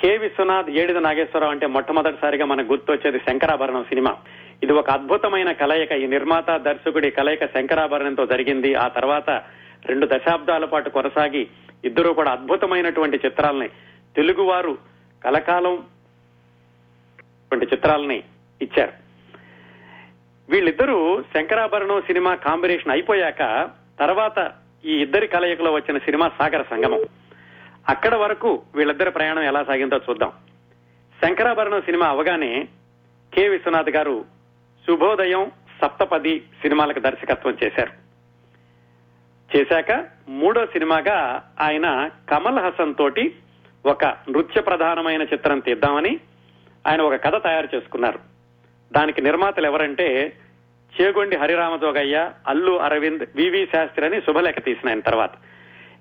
కె. 0.00 0.16
విశ్వనాథ్ 0.16 0.70
ఏడిద 0.70 0.96
నాగేశ్వరరావు 0.96 1.52
అంటే 1.52 1.66
మొట్టమొదటిసారిగా 1.66 2.44
మనకు 2.44 2.66
గుర్తొచ్చేది 2.66 3.18
శంకరాభరణం 3.18 3.84
సినిమా. 3.84 4.16
ఇది 4.62 4.72
ఒక 4.72 4.90
అద్భుతమైన 4.90 5.52
కలయిక. 5.52 5.92
ఈ 5.92 6.06
నిర్మాత 6.06 6.50
దర్శకుడి 6.50 7.10
కలయిక 7.10 7.46
శంకరాభరణంతో 7.46 8.26
జరిగింది. 8.26 8.74
ఆ 8.74 8.88
తర్వాత 8.88 9.30
రెండు 9.86 10.06
దశాబ్దాల 10.06 10.64
పాటు 10.64 10.90
కొనసాగి 10.90 11.46
ఇద్దరు 11.84 12.12
కూడా 12.12 12.30
అద్భుతమైనటువంటి 12.30 13.20
చిత్రాలని 13.24 13.68
తెలుగువారు 14.16 14.78
కలకాలం 15.24 15.82
వంటి 17.52 17.66
చిత్రాలని 17.66 18.22
ఇచ్చారు. 18.62 18.92
వీళ్ళిద్దరూ 20.48 21.22
శంకరాభరణం 21.22 22.02
సినిమా 22.02 22.34
కాంబినేషన్ 22.34 22.92
అయిపోయాక 22.92 23.70
తర్వాత 24.00 24.52
ఈ 24.84 25.02
ఇద్దరి 25.02 25.26
కలయికలో 25.26 25.72
వచ్చిన 25.72 25.98
సినిమా 25.98 26.30
సాగర 26.38 26.62
సంగమం. 26.62 27.04
అక్కడ 27.88 28.14
వరకు 28.14 28.62
వీళ్ళిద్దరి 28.74 29.10
ప్రయాణం 29.10 29.42
ఎలా 29.42 29.64
సాగిందో 29.64 29.96
చూద్దాం. 29.96 30.32
శంకరాభరణం 31.22 31.82
సినిమా 31.82 32.06
అవగానే 32.06 32.68
కె. 33.34 33.48
విశ్వనాథ్ 33.48 33.90
గారు 33.90 34.24
శుభోదయం 34.86 35.52
సప్తపది 35.82 36.40
సినిమాలకు 36.40 36.98
దర్శకత్వం 36.98 37.56
చేశారు. 37.64 38.04
చేశాక 39.56 40.06
మూడో 40.28 40.66
సినిమాగా 40.66 41.50
ఆయన 41.60 42.10
కమల్ 42.30 42.58
హసన్ 42.58 42.94
తోటి 42.94 43.34
ఒక 43.86 44.04
నృత్య 44.04 44.60
ప్రధానమైన 44.60 45.22
చిత్రం 45.22 45.58
తీద్దామని 45.58 46.20
ఆయన 46.86 47.00
ఒక 47.00 47.24
కథ 47.24 47.42
తయారు 47.42 47.76
చేసుకున్నారు. 47.76 48.18
దానికి 48.92 49.22
నిర్మాతలు 49.22 49.66
ఎవరంటే 49.66 50.36
చేగొండి 51.00 51.36
హరిరామజోగయ్య 51.36 52.30
అల్లు 52.48 52.80
అరవింద్ 52.80 53.26
వివి 53.36 53.68
శాస్త్రి 53.74 54.06
అని 54.06 54.20
శుభలేఖ 54.20 54.64
తీసిన 54.64 54.88
ఆయన 54.88 55.00
తర్వాత. 55.00 55.30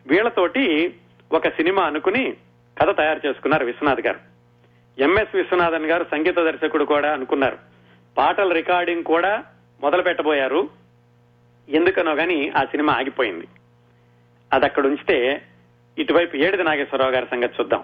వీళ్ళతోటి 0.07 0.95
ఒక 1.31 1.47
సినిమా 1.47 1.83
అనుకుని 1.83 2.33
కథ 2.81 2.97
తయారు 2.97 3.27
చేసుకున్నారు 3.27 3.65
విశ్వనాథ్ 3.65 4.01
గారు. 4.01 4.19
ఎంఎస్ 5.01 5.35
విశ్వనాథన్ 5.35 5.85
గారు 5.85 6.03
సంగీత 6.03 6.39
దర్శకుడు 6.39 6.83
కూడా 6.83 7.13
అనుకున్నారు. 7.13 7.57
పాటల 8.17 8.53
రికార్డింగ్ 8.53 9.03
కూడా 9.03 9.43
మొదలు 9.81 10.01
పెట్టబోయారు 10.01 10.69
ఎందుకనో 11.69 12.13
గాని 12.13 12.49
ఆ 12.49 12.63
సినిమా 12.63 12.93
ఆగిపోయింది. 12.93 13.47
అది 14.53 14.65
అక్కడ 14.65 14.85
ఉంచితే 14.85 15.41
ఇటువైపు 15.97 16.37
ఏడిది 16.37 16.63
నాగేశ్వరరావు 16.63 17.11
గారి 17.11 17.25
సంగతి 17.31 17.53
చూద్దాం. 17.61 17.83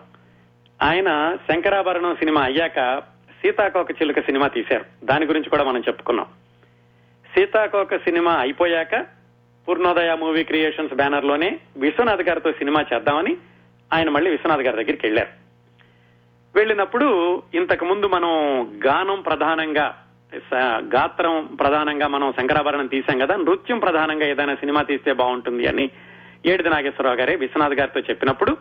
ఆయన 0.82 1.38
శంకరాభరణం 1.52 2.16
సినిమా 2.16 2.42
అయ్యాక 2.42 3.00
సీతాకోక 3.42 3.92
చిలుక 3.92 4.20
సినిమా 4.20 4.48
తీశారు. 4.48 4.86
దాని 5.04 5.26
గురించి 5.26 5.50
కూడా 5.50 5.64
మనం 5.64 5.80
చెప్పుకున్నాం. 5.80 6.26
సీతాకోక 7.34 7.98
సినిమా 8.06 8.34
అయిపోయాక 8.40 8.96
పూర్ణోదయ 9.68 10.12
మూవీ 10.22 10.44
క్రియేషన్స్ 10.44 10.94
బ్యానర్లోనే 10.94 11.50
విశ్వనాథ్ 11.78 12.24
గారితో 12.30 12.52
సినిమా 12.52 12.80
చేద్దామని 12.92 13.34
ఆయన 13.92 14.10
మళ్ళీ 14.10 14.30
విశ్వనాథ్ 14.30 14.64
గారి 14.68 14.80
దగ్గరికి 14.82 15.06
వెళ్ళారు 15.08 15.32
వెళ్ళినప్పుడు 16.56 17.08
ఇంతకు 17.54 17.86
ముందు 17.86 18.08
మనం 18.08 18.32
గానం 18.86 19.20
ప్రధానంగా 19.22 19.88
గాత్రం 20.96 21.36
ప్రధానంగా 21.60 22.08
మనం 22.08 22.34
శంకరాభరణం 22.40 22.88
తీసాం 22.88 23.20
కదా 23.20 23.36
నృత్యం 23.36 23.80
ప్రధానంగా 23.80 24.26
ఏదైనా 24.26 24.56
సినిమా 24.56 24.82
తీస్తే 24.82 25.14
బాగుంటుంది 25.14 25.66
అని 25.68 25.86
ఏడిది 26.46 26.70
నాగేశ్వరరావు 26.70 27.20
గారే 27.22 27.36
విశ్వనాథ్ 27.36 27.80
గారితో 27.80 28.00
చెప్పినప్పుడు 28.10 28.52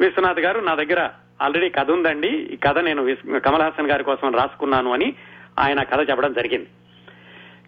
విశ్వనాథ్ 0.00 0.40
గారు 0.40 0.58
నా 0.60 0.74
దగ్గర 0.74 1.00
ఆల్రెడీ 1.40 1.68
కథ 1.68 1.90
ఉందండి 1.90 2.30
ఈ 2.54 2.56
కథ 2.56 2.78
నేను 2.78 3.02
కమల్ 3.46 3.62
హాసన్ 3.62 3.90
గారి 3.90 4.04
కోసం 4.04 4.34
రాసుకున్నాను 4.34 4.90
అని 4.92 5.08
ఆయన 5.58 5.82
కథ 5.82 6.00
చెప్పడం 6.10 6.32
జరిగింది. 6.32 6.68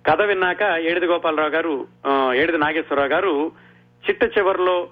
కథ 0.09 0.23
విన్నాక 0.23 0.62
ఏడిది 0.62 1.07
గోపాలరావు 1.07 1.50
గారు 1.50 1.73
ఏడిది 2.35 2.59
నాగేశ్వరరావు 2.59 3.09
గారు 3.09 3.53
చిట్ట 4.05 4.38
చివరిలో 4.38 4.88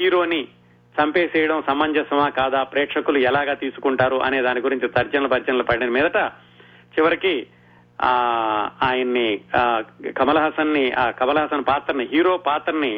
హీరోని 0.00 0.48
చంపేసేయడం 0.94 1.62
సమంజసమా 1.62 2.28
కాదా 2.28 2.62
ప్రేక్షకులు 2.62 3.18
ఎలాగా 3.18 3.54
తీసుకుంటారు 3.54 4.16
అనే 4.16 4.42
దాని 4.42 4.60
గురించి 4.60 4.88
తర్జనలు 4.88 5.28
భర్జనలు 5.28 5.62
పడిన 5.62 5.90
మీదట 5.90 6.16
చివరికి 6.94 7.46
ఆయన్ని 8.82 9.40
కమల్ 10.12 10.38
హాసన్ని 10.38 10.92
ఆ 10.92 11.10
కమల్ 11.10 11.38
హాసన్ 11.38 11.64
పాత్రని 11.68 12.08
హీరో 12.12 12.36
పాత్రని 12.36 12.94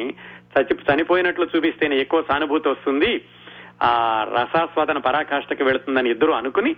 చచ్చి 0.53 0.93
చనిపోయినట్లు 0.93 1.47
చూపిస్తేనే 1.55 1.97
ఎక్కువ 1.97 2.23
సానుభూతి 2.29 2.69
వస్తుంది. 2.69 3.21
ఆ 3.83 3.93
రసాస్వాదన 4.35 4.97
పరాకాష్ఠకి 4.97 5.63
వెళుతుందని 5.63 6.09
ఇద్దరు 6.09 6.31
అనుకుని 6.31 6.75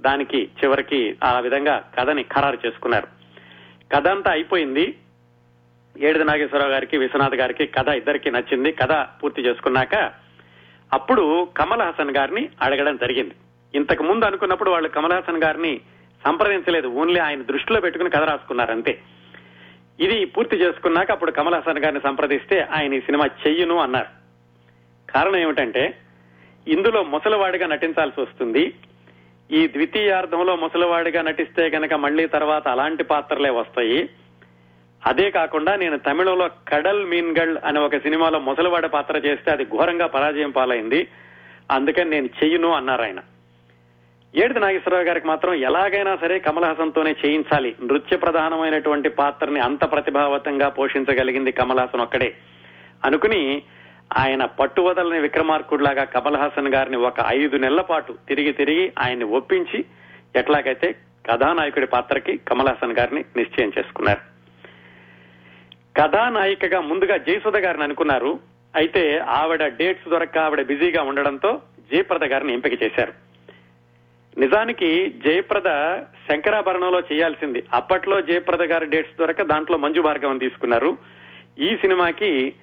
దానికి 0.00 0.48
చివరికి 0.64 1.16
ఆ 1.24 1.40
విధంగా 1.40 1.82
కథని 1.98 2.22
ఖరారు 2.22 2.58
చేసుకున్నారు. 2.66 3.19
కథ 3.94 4.08
అంతా 4.08 4.30
అయిపోయింది. 4.30 4.94
ఏడు 5.98 6.18
నాగేశ్వరరావు 6.18 6.70
గారికి 6.70 6.98
విశ్వనాథ్ 6.98 7.34
గారికి 7.34 7.66
కథ 7.66 7.88
ఇద్దరికి 7.88 8.30
నచ్చింది. 8.30 8.72
కథ 8.72 9.06
పూర్తి 9.22 9.42
చేసుకున్నాక 9.42 10.12
అప్పుడు 10.92 11.48
కమల్ 11.56 11.82
హాసన్ 11.82 12.16
గారిని 12.16 12.48
అడగడం 12.62 12.96
జరిగింది. 12.96 13.34
ఇంతకు 13.74 14.02
ముందు 14.02 14.24
అనుకున్నప్పుడు 14.24 14.70
వాళ్ళు 14.70 14.88
కమల్ 14.88 15.12
హాసన్ 15.12 15.42
గారిని 15.42 15.80
సంప్రదించలేదు. 16.24 16.88
ఓన్లీ 16.88 17.20
ఆయన 17.20 17.42
దృష్టిలో 17.42 17.80
పెట్టుకుని 17.80 18.10
కథ 18.10 18.22
రాసుకున్నారు 18.22 18.70
అంతే. 18.70 19.02
ఇది 20.00 20.24
పూర్తి 20.24 20.56
చేసుకున్నాక 20.56 21.10
అప్పుడు 21.10 21.30
కమల్ 21.30 21.54
హాసన్ 21.54 21.78
గారిని 21.78 22.00
సంప్రదిస్తే 22.00 22.60
ఆయన 22.60 22.94
ఈ 22.94 23.00
సినిమా 23.00 23.26
చెయ్యను 23.46 23.78
అన్నారు. 23.78 24.06
కారణం 25.12 25.36
ఏమిటంటే 25.36 25.98
ఇందులో 26.68 27.02
ముసలివాడిగా 27.02 27.66
నటించాల్సి 27.66 28.20
వస్తుంది. 28.20 28.74
ఈ 29.52 29.66
ద్వితీయార్థంలో 29.66 30.56
ముసలివాడిగా 30.56 31.22
నటిస్తే 31.22 31.70
కనుక 31.70 31.94
మళ్ళీ 31.94 32.26
తర్వాత 32.26 32.68
అలాంటి 32.68 33.04
పాత్రలే 33.04 33.50
వస్తాయి. 33.50 34.08
అదే 35.06 35.30
కాకుండా 35.30 35.76
నేను 35.76 35.98
తమిళంలో 35.98 36.50
కడల్ 36.68 37.06
మీన్గల్ 37.06 37.58
అనే 37.64 37.80
ఒక 37.80 37.96
సినిమాలో 37.96 38.38
ముసలివాడ 38.38 38.86
పాత్ర 38.86 39.16
చేస్తే 39.16 39.50
అది 39.50 39.64
ఘోరంగా 39.64 40.06
పరాజయం 40.06 40.50
పాలైంది. 40.50 41.08
అందుకని 41.70 42.10
నేను 42.10 42.26
చెయ్యను 42.26 42.72
అన్నారు 42.72 43.02
ఆయన. 43.02 43.20
ఏడు 44.34 44.58
నాగేశ్వరరావు 44.58 45.04
గారికి 45.04 45.26
మాత్రం 45.26 45.54
ఎలాగైనా 45.54 46.16
సరే 46.16 46.38
కమల్ 46.38 46.64
హాసన్ 46.64 46.92
తోనే 46.92 47.16
చేయించాలి. 47.26 47.76
నృత్య 47.84 48.16
ప్రధానమైనటువంటి 48.16 49.08
పాత్రని 49.08 49.60
అంత 49.60 49.92
ప్రతిభావంతంగా 49.92 50.68
పోషించగలిగింది 50.68 51.52
కమల్ 51.52 51.78
హాసన్ 51.78 52.00
ఒక్కడే. 52.00 52.34
అనుకుని 53.04 53.62
ఆయన 54.18 54.44
పట్టువదలని 54.44 55.20
విక్రమార్కుడిలాగా 55.20 56.04
కమల్ 56.04 56.36
హాసన్ 56.36 56.74
గారిని 56.74 56.96
ఒక 56.96 57.14
ఐదు 57.28 57.56
నెలల 57.56 57.80
పాటు 57.80 58.14
తిరిగి 58.28 58.52
తిరిగి 58.52 58.92
ఆయన్ని 58.98 59.24
ఒప్పించి 59.24 59.84
ఎట్లాగైతే 60.36 60.96
కథానాయకుడి 61.30 61.86
పాత్రకి 61.86 62.36
కమల్ 62.36 62.68
హాసన్ 62.68 62.92
గారిని 62.92 63.24
నిశ్చయం 63.36 63.72
చేసుకున్నారు. 63.78 64.20
కథానాయికగా 65.96 66.80
ముందుగా 66.80 67.16
జయసుధ 67.16 67.56
గారిని 67.56 67.84
అనుకున్నారు. 67.84 68.40
అయితే 68.76 69.18
ఆవిడ 69.18 69.66
డేట్స్ 69.66 70.08
దొరక్క 70.08 70.38
ఆవిడ 70.38 70.62
బిజీగా 70.62 71.02
ఉండడంతో 71.02 71.60
జయప్రద 71.92 72.24
గారిని 72.24 72.52
ఎంపిక 72.52 72.82
చేశారు. 72.82 73.12
నిజానికి 74.38 75.14
జయప్రద 75.26 75.98
శంకరాభరణంలో 76.30 77.00
చేయాల్సింది. 77.00 77.64
అప్పట్లో 77.72 78.20
జయప్రద 78.20 78.62
గారి 78.62 78.86
డేట్స్ 78.86 79.18
దొరక 79.18 79.42
దాంట్లో 79.42 79.78
మంజు 79.78 80.00
భార్గవం 80.00 80.38
తీసుకున్నారు. 80.38 80.98
ఈ 81.58 81.76
సినిమాకి 81.76 82.54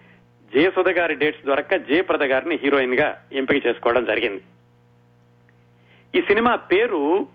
జయసుధ 0.55 0.89
గారి 0.89 1.15
డేట్స్ 1.15 1.45
దొరక్క 1.45 1.75
జయప్రద 1.75 2.23
గారిని 2.23 2.55
హీరోయిన్గా 2.55 3.21
ఎంపిక 3.31 3.67
చేసుకోవడం 3.67 4.05
జరిగింది. 4.05 4.41
ఈ 6.15 6.21
సినిమా 6.21 6.55
పేరు 6.55 7.27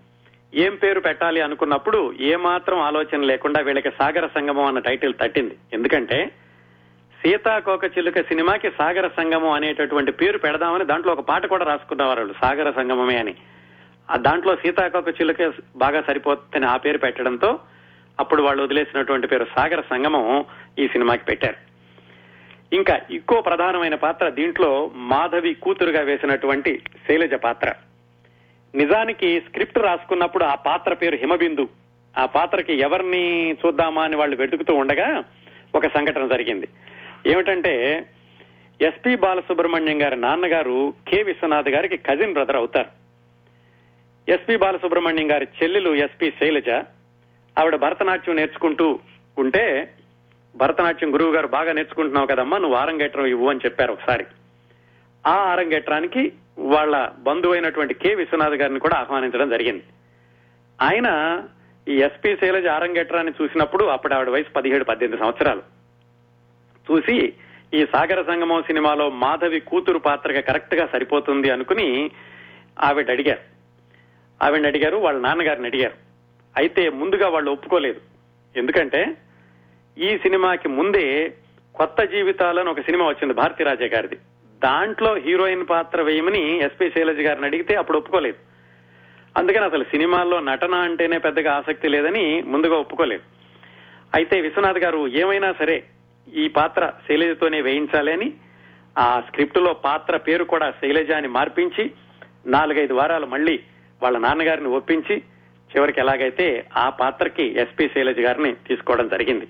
ఏం 0.53 0.75
పేరు 0.75 0.99
పెట్టాలి 0.99 1.41
అనుకున్నప్పుడు 1.41 2.13
ఏమాత్రం 2.19 2.79
ఆలోచన 2.79 3.17
లేకుండా 3.17 3.61
వీళ్ళకి 3.61 3.89
సాగర 3.89 4.27
సంగమం 4.27 4.65
అన్న 4.65 4.79
టైటిల్ 4.79 5.13
తట్టింది. 5.21 5.57
ఎందుకంటే 5.73 6.31
సీతాకోక 7.21 7.85
చిలుక 7.85 8.21
సినిమాకి 8.21 8.69
సాగర 8.69 9.07
సంగమం 9.07 9.51
అనేటటువంటి 9.51 10.11
పేరు 10.11 10.37
పెడదామని 10.37 10.85
దాంట్లో 10.85 11.13
ఒక 11.13 11.19
పాట 11.19 11.45
కూడా 11.45 11.65
రాసుకున్నవారు 11.65 12.19
వాళ్ళు 12.19 12.35
సాగర 12.41 12.71
సంగమమే 12.71 13.17
అని. 13.17 13.35
ఆ 14.11 14.17
దాంట్లో 14.17 14.55
సీతాకోక 14.55 15.09
చిలుక 15.09 15.53
బాగా 15.75 16.01
సరిపోతుందని 16.01 16.65
ఆ 16.65 16.77
పేరు 16.77 16.97
పెట్టడంతో 16.97 17.59
అప్పుడు 18.19 18.43
వాళ్ళు 18.43 18.63
వదిలేసినటువంటి 18.63 19.27
పేరు 19.27 19.47
సాగర 19.55 19.81
సంగమం 19.89 20.45
ఈ 20.79 20.87
సినిమాకి 20.87 21.25
పెట్టారు. 21.25 21.72
ఇంకా 22.73 22.99
ఇంకో 23.11 23.41
ప్రధానమైన 23.41 23.95
పాత్ర 23.95 24.29
దీంట్లో 24.29 24.91
మాధవి 24.95 25.53
కూతురుగా 25.53 26.01
వేసినటువంటి 26.01 26.81
శైలజ 27.07 27.33
పాత్ర. 27.33 27.73
నిజానికి 28.75 29.41
స్క్రిప్ట్ 29.41 29.77
రాసుకున్నప్పుడు 29.77 30.43
ఆ 30.43 30.55
పాత్ర 30.55 30.93
పేరు 30.93 31.15
హిమబిందు. 31.15 31.69
ఆ 32.17 32.25
పాత్రకి 32.25 32.73
ఎవరిని 32.73 33.51
చూద్దామా 33.51 34.03
అని 34.03 34.15
వాళ్ళు 34.15 34.35
వెతుకుతూ 34.35 34.73
ఉండగా 34.73 35.23
ఒక 35.75 35.87
సంఘటన 35.87 36.27
జరిగింది. 36.27 36.67
ఏమిటంటే 37.27 38.05
ఎస్పి 38.81 39.15
బాలసుబ్రహ్మణ్యం 39.15 40.01
గారి 40.01 40.15
నాన్నగారు 40.15 40.93
కె 41.07 41.23
విశ్వనాథ్ 41.23 41.69
గారికి 41.69 41.97
కజిన్ 41.97 42.33
బ్రదర్ 42.33 42.55
అవుతారు. 42.55 42.89
ఎస్పి 44.31 44.57
బాలసుబ్రహ్మణ్యం 44.57 45.31
గారి 45.31 45.47
చెల్లెలు 45.63 45.95
ఎస్పి 45.95 46.33
శైలజ. 46.39 46.69
ఆవిడ 47.59 47.75
భరతనాట్యం 47.75 48.35
నేర్చుకుంటూ 48.35 48.99
ఉంటే 49.37 49.93
భరతనాట్యం 50.55 51.13
గురువు 51.13 51.31
గారు 51.31 51.47
బాగా 51.47 51.71
నేర్చుకుంటున్నావు 51.71 52.27
కదమ్మా 52.27 52.57
నువ్వు 52.57 52.77
ఆరంగేట్రం 52.77 53.25
ఇవ్వు 53.25 53.49
అని 53.49 53.59
చెప్పారు 53.65 53.91
ఒకసారి. 53.91 54.25
ఆ 55.27 55.31
ఆరంగేట్రానికి 55.31 56.33
వాళ్ళ 56.59 57.11
బంధువైనటువంటి 57.19 57.93
కె. 57.93 58.15
విశ్వనాథ్ 58.15 58.53
గారిని 58.53 58.79
కూడా 58.79 58.97
ఆహ్వానించడం 58.97 59.49
జరిగింది. 59.49 59.83
ఆయన 60.81 61.41
ఈ 61.87 61.95
ఎస్పి 61.95 62.35
శైలజ 62.35 62.67
ఆరంగేట్రాన్ని 62.67 63.33
చూసినప్పుడు 63.41 63.85
అప్పుడు 63.85 64.13
ఆవిడ 64.13 64.29
వయసు 64.29 64.51
పదిహేడు 64.51 64.83
పద్దెనిమిది 64.83 65.23
సంవత్సరాలు. 65.23 65.61
చూసి 66.91 67.33
ఈ 67.73 67.85
సాగర 67.93 68.21
సంగమం 68.21 68.61
సినిమాలో 68.61 69.09
మాధవి 69.09 69.59
కూతురు 69.59 69.99
పాత్రగా 69.99 70.41
కరెక్ట్గా 70.41 70.87
సరిపోతుంది 70.87 71.49
అనుకుని 71.49 72.11
ఆవిడ 72.79 73.11
అడిగారు. 73.11 73.39
ఆవిడ 74.43 74.65
అడిగారు 74.65 74.97
వాళ్ళ 74.97 75.19
నాన్నగారిని 75.19 75.67
అడిగారు. 75.67 75.93
అయితే 76.57 76.89
ముందుగా 76.89 77.29
వాళ్ళు 77.29 77.51
ఒప్పుకోలేదు. 77.51 78.01
ఎందుకంటే 78.55 79.15
ఈ 79.97 80.17
సినిమాకి 80.17 80.67
ముందే 80.67 81.33
కొత్త 81.75 82.03
జీవితాలను 82.03 82.71
ఒక 82.71 82.79
సినిమా 82.79 83.05
వచ్చింది 83.05 83.33
భారతీ 83.33 83.63
రాజా 83.63 83.85
గారిది. 83.85 84.15
దాంట్లో 84.63 85.15
హీరోయిన్ 85.15 85.65
పాత్ర 85.69 86.01
వేయమని 86.01 86.59
ఎస్పి 86.59 86.89
శైలజ్ 86.89 87.19
గారిని 87.19 87.45
అడిగితే 87.45 87.75
అప్పుడు 87.75 87.97
ఒప్పుకోలేదు. 87.97 88.37
అందుకని 89.37 89.65
అసలు 89.65 89.83
సినిమాల్లో 89.83 90.39
నటన 90.39 90.75
అంటేనే 90.75 91.17
పెద్దగా 91.17 91.53
ఆసక్తి 91.53 91.87
లేదని 91.87 92.41
ముందుగా 92.41 92.75
ఒప్పుకోలేదు. 92.75 93.21
అయితే 94.13 94.41
విశ్వనాథ్ 94.41 94.77
గారు 94.77 95.07
ఏమైనా 95.07 95.53
సరే 95.59 95.83
ఈ 96.33 96.47
పాత్ర 96.47 96.93
శైలజతోనే 97.07 97.61
వేయించాలి 97.61 98.13
అని 98.13 98.33
ఆ 98.97 99.23
స్క్రిప్ట్లో 99.27 99.73
పాత్ర 99.73 100.17
పేరు 100.17 100.43
కూడా 100.43 100.71
శైలజ 100.71 101.11
అని 101.11 101.27
మార్పించి 101.27 101.91
నాలుగైదు 102.45 102.93
వారాలు 102.93 103.25
మళ్ళీ 103.25 103.59
వాళ్ళ 104.03 104.17
నాన్నగారిని 104.17 104.67
ఒప్పించి 104.67 105.17
చివరికి 105.75 105.99
ఎలాగైతే 105.99 106.65
ఆ 106.77 106.89
పాత్రకి 106.89 107.59
ఎస్పి 107.59 107.87
శైలజ్ 107.87 108.19
గారిని 108.19 108.53
తీసుకోవడం 108.53 109.07
జరిగింది. 109.07 109.47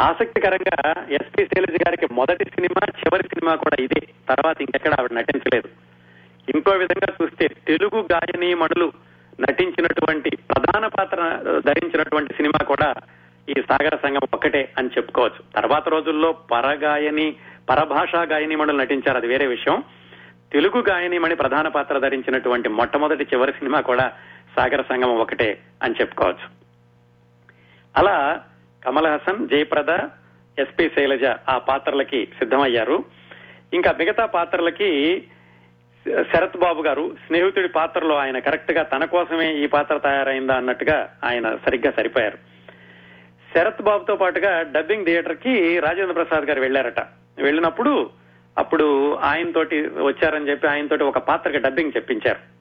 ఆసక్తికరంగా 0.00 1.06
ఎస్పి 1.10 1.44
శైలజ 1.44 1.70
గారికి 1.70 2.14
మొదటి 2.14 2.44
సినిమా 2.44 2.86
చివరి 2.98 3.22
సినిమా 3.22 3.54
కూడా 3.54 3.84
ఇదే. 3.84 4.00
తర్వాత 4.00 4.60
ఇంకెక్కడ 4.60 4.94
ఆవిడ 4.98 5.12
నటించలేదు. 5.12 5.68
ఇంకో 6.54 6.70
విధంగా 6.70 7.12
చూస్తే 7.22 7.48
తెలుగు 7.48 8.08
గాయనీమణులు 8.12 8.92
నటించినటువంటి 9.40 10.30
ప్రధాన 10.30 10.86
పాత్ర 10.86 11.16
ధరించినటువంటి 11.66 12.34
సినిమా 12.34 12.64
కూడా 12.64 12.94
ఈ 13.48 13.52
సాగర 13.52 13.96
సంఘం 13.96 14.20
ఒక్కటే 14.34 14.72
అని 14.78 14.88
చెప్పుకోవచ్చు. 14.88 15.60
తర్వాత 15.60 15.88
రోజుల్లో 15.88 16.32
పరగాయని 16.32 17.36
పరభాషా 17.70 18.22
గాయనీమణులు 18.22 18.78
నటించారు. 18.78 19.16
అది 19.16 19.26
వేరే 19.26 19.46
విషయం. 19.46 19.82
తెలుగు 20.52 20.84
గాయనీమణి 20.90 21.34
ప్రధాన 21.34 21.68
పాత్ర 21.68 21.98
ధరించినటువంటి 21.98 22.68
మొట్టమొదటి 22.68 23.24
చివరి 23.24 23.52
సినిమా 23.52 23.80
కూడా 23.80 24.12
సాగర 24.56 24.82
సంగమం 24.82 25.18
ఒకటే 25.18 25.58
అని 25.82 25.94
చెప్పుకోవచ్చు. 26.00 26.60
అలా 27.96 28.42
కమల్ 28.86 29.06
హాసన్ 29.06 29.48
జయప్రద 29.48 29.92
ఎస్పి 30.58 30.90
శైలజ 30.94 31.24
ఆ 31.48 31.58
పాత్రలకి 31.58 32.26
సిద్ధమయ్యారు. 32.38 33.04
ఇంకా 33.72 33.92
మిగతా 33.98 34.26
పాత్రలకి 34.26 35.24
శరత్ 36.32 36.56
బాబు 36.56 36.82
గారు 36.82 37.16
స్నేహితుడి 37.26 37.68
పాత్రలో 37.68 38.16
ఆయన 38.16 38.38
కరెక్ట్గా 38.38 38.82
తన 38.82 39.04
కోసమే 39.04 39.54
ఈ 39.54 39.66
పాత్ర 39.66 39.96
తయారైందా 39.96 40.54
అన్నట్టుగా 40.54 41.16
ఆయన 41.24 41.56
సరిగ్గా 41.66 41.90
సరిపోయారు. 41.90 42.38
శరత్ 43.54 43.82
బాబుతో 43.82 44.16
పాటుగా 44.16 44.62
డబ్బింగ్ 44.62 45.04
థియేటర్కి 45.04 45.78
రాజేంద్ర 45.78 46.12
ప్రసాద్ 46.12 46.44
గారు 46.44 46.60
వెళ్ళారట 46.60 47.00
వెళ్ళినప్పుడు 47.38 48.10
అప్పుడు 48.58 49.14
ఆయనతోటి 49.14 49.76
వచ్చారని 49.80 50.48
చెప్పి 50.48 50.66
ఆయనతోటి 50.66 51.04
ఒక 51.04 51.18
పాత్రకి 51.18 51.58
డబ్బింగ్ 51.58 51.96
చెప్పించారు. 51.96 52.59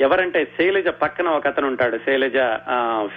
ఎవరంటే 0.00 0.44
శైలజ 0.44 0.88
పక్కన 0.88 1.28
ఒక 1.28 1.46
అతను 1.46 1.66
ఉంటాడు 1.66 1.98
శైలజ 1.98 2.36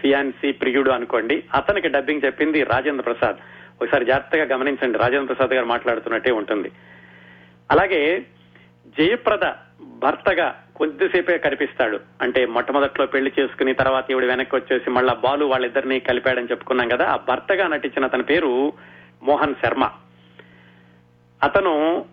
ఫియాన్సీ 0.02 0.52
ప్రియుడు 0.52 0.92
అనుకోండి. 0.92 1.44
అతనికి 1.54 1.88
డబ్బింగ్ 1.88 2.26
చెప్పింది 2.26 2.64
రాజేంద్ర 2.64 3.12
ప్రసాద్. 3.12 3.38
ఒకసారి 3.82 4.06
జాగ్రత్తగా 4.06 4.44
గమనించండి 4.44 4.98
రాజేంద్ర 4.98 5.34
ప్రసాద్ 5.34 5.54
గారు 5.54 5.66
మాట్లాడుతున్నట్టే 5.66 6.32
ఉంటుంది. 6.32 6.72
అలాగే 7.72 8.26
జయప్రద 9.00 9.52
భర్తగా 9.82 10.64
కొద్దిసేపే 10.76 11.38
కనిపిస్తాడు. 11.38 12.00
అంటే 12.22 12.46
మొట్టమొదట్లో 12.46 13.06
పెళ్ళి 13.06 13.32
చేసుకుని 13.40 13.74
తర్వాత 13.74 14.12
ఈవిడ 14.12 14.26
వెనక్కి 14.26 14.56
వచ్చేసి 14.56 14.90
మళ్ళా 14.90 15.14
బాలు 15.14 15.46
వాళ్ళిద్దరిని 15.46 16.00
కలిపాడని 16.00 16.48
చెప్పుకున్నాం 16.52 16.88
కదా 16.88 17.06
ఆ 17.06 17.16
భర్తగా 17.16 17.68
నటించిన 17.68 18.06
అతని 18.06 18.24
పేరు 18.24 18.74
మోహన్ 19.24 19.56
శర్మ. 19.66 19.90
అతను 21.44 22.06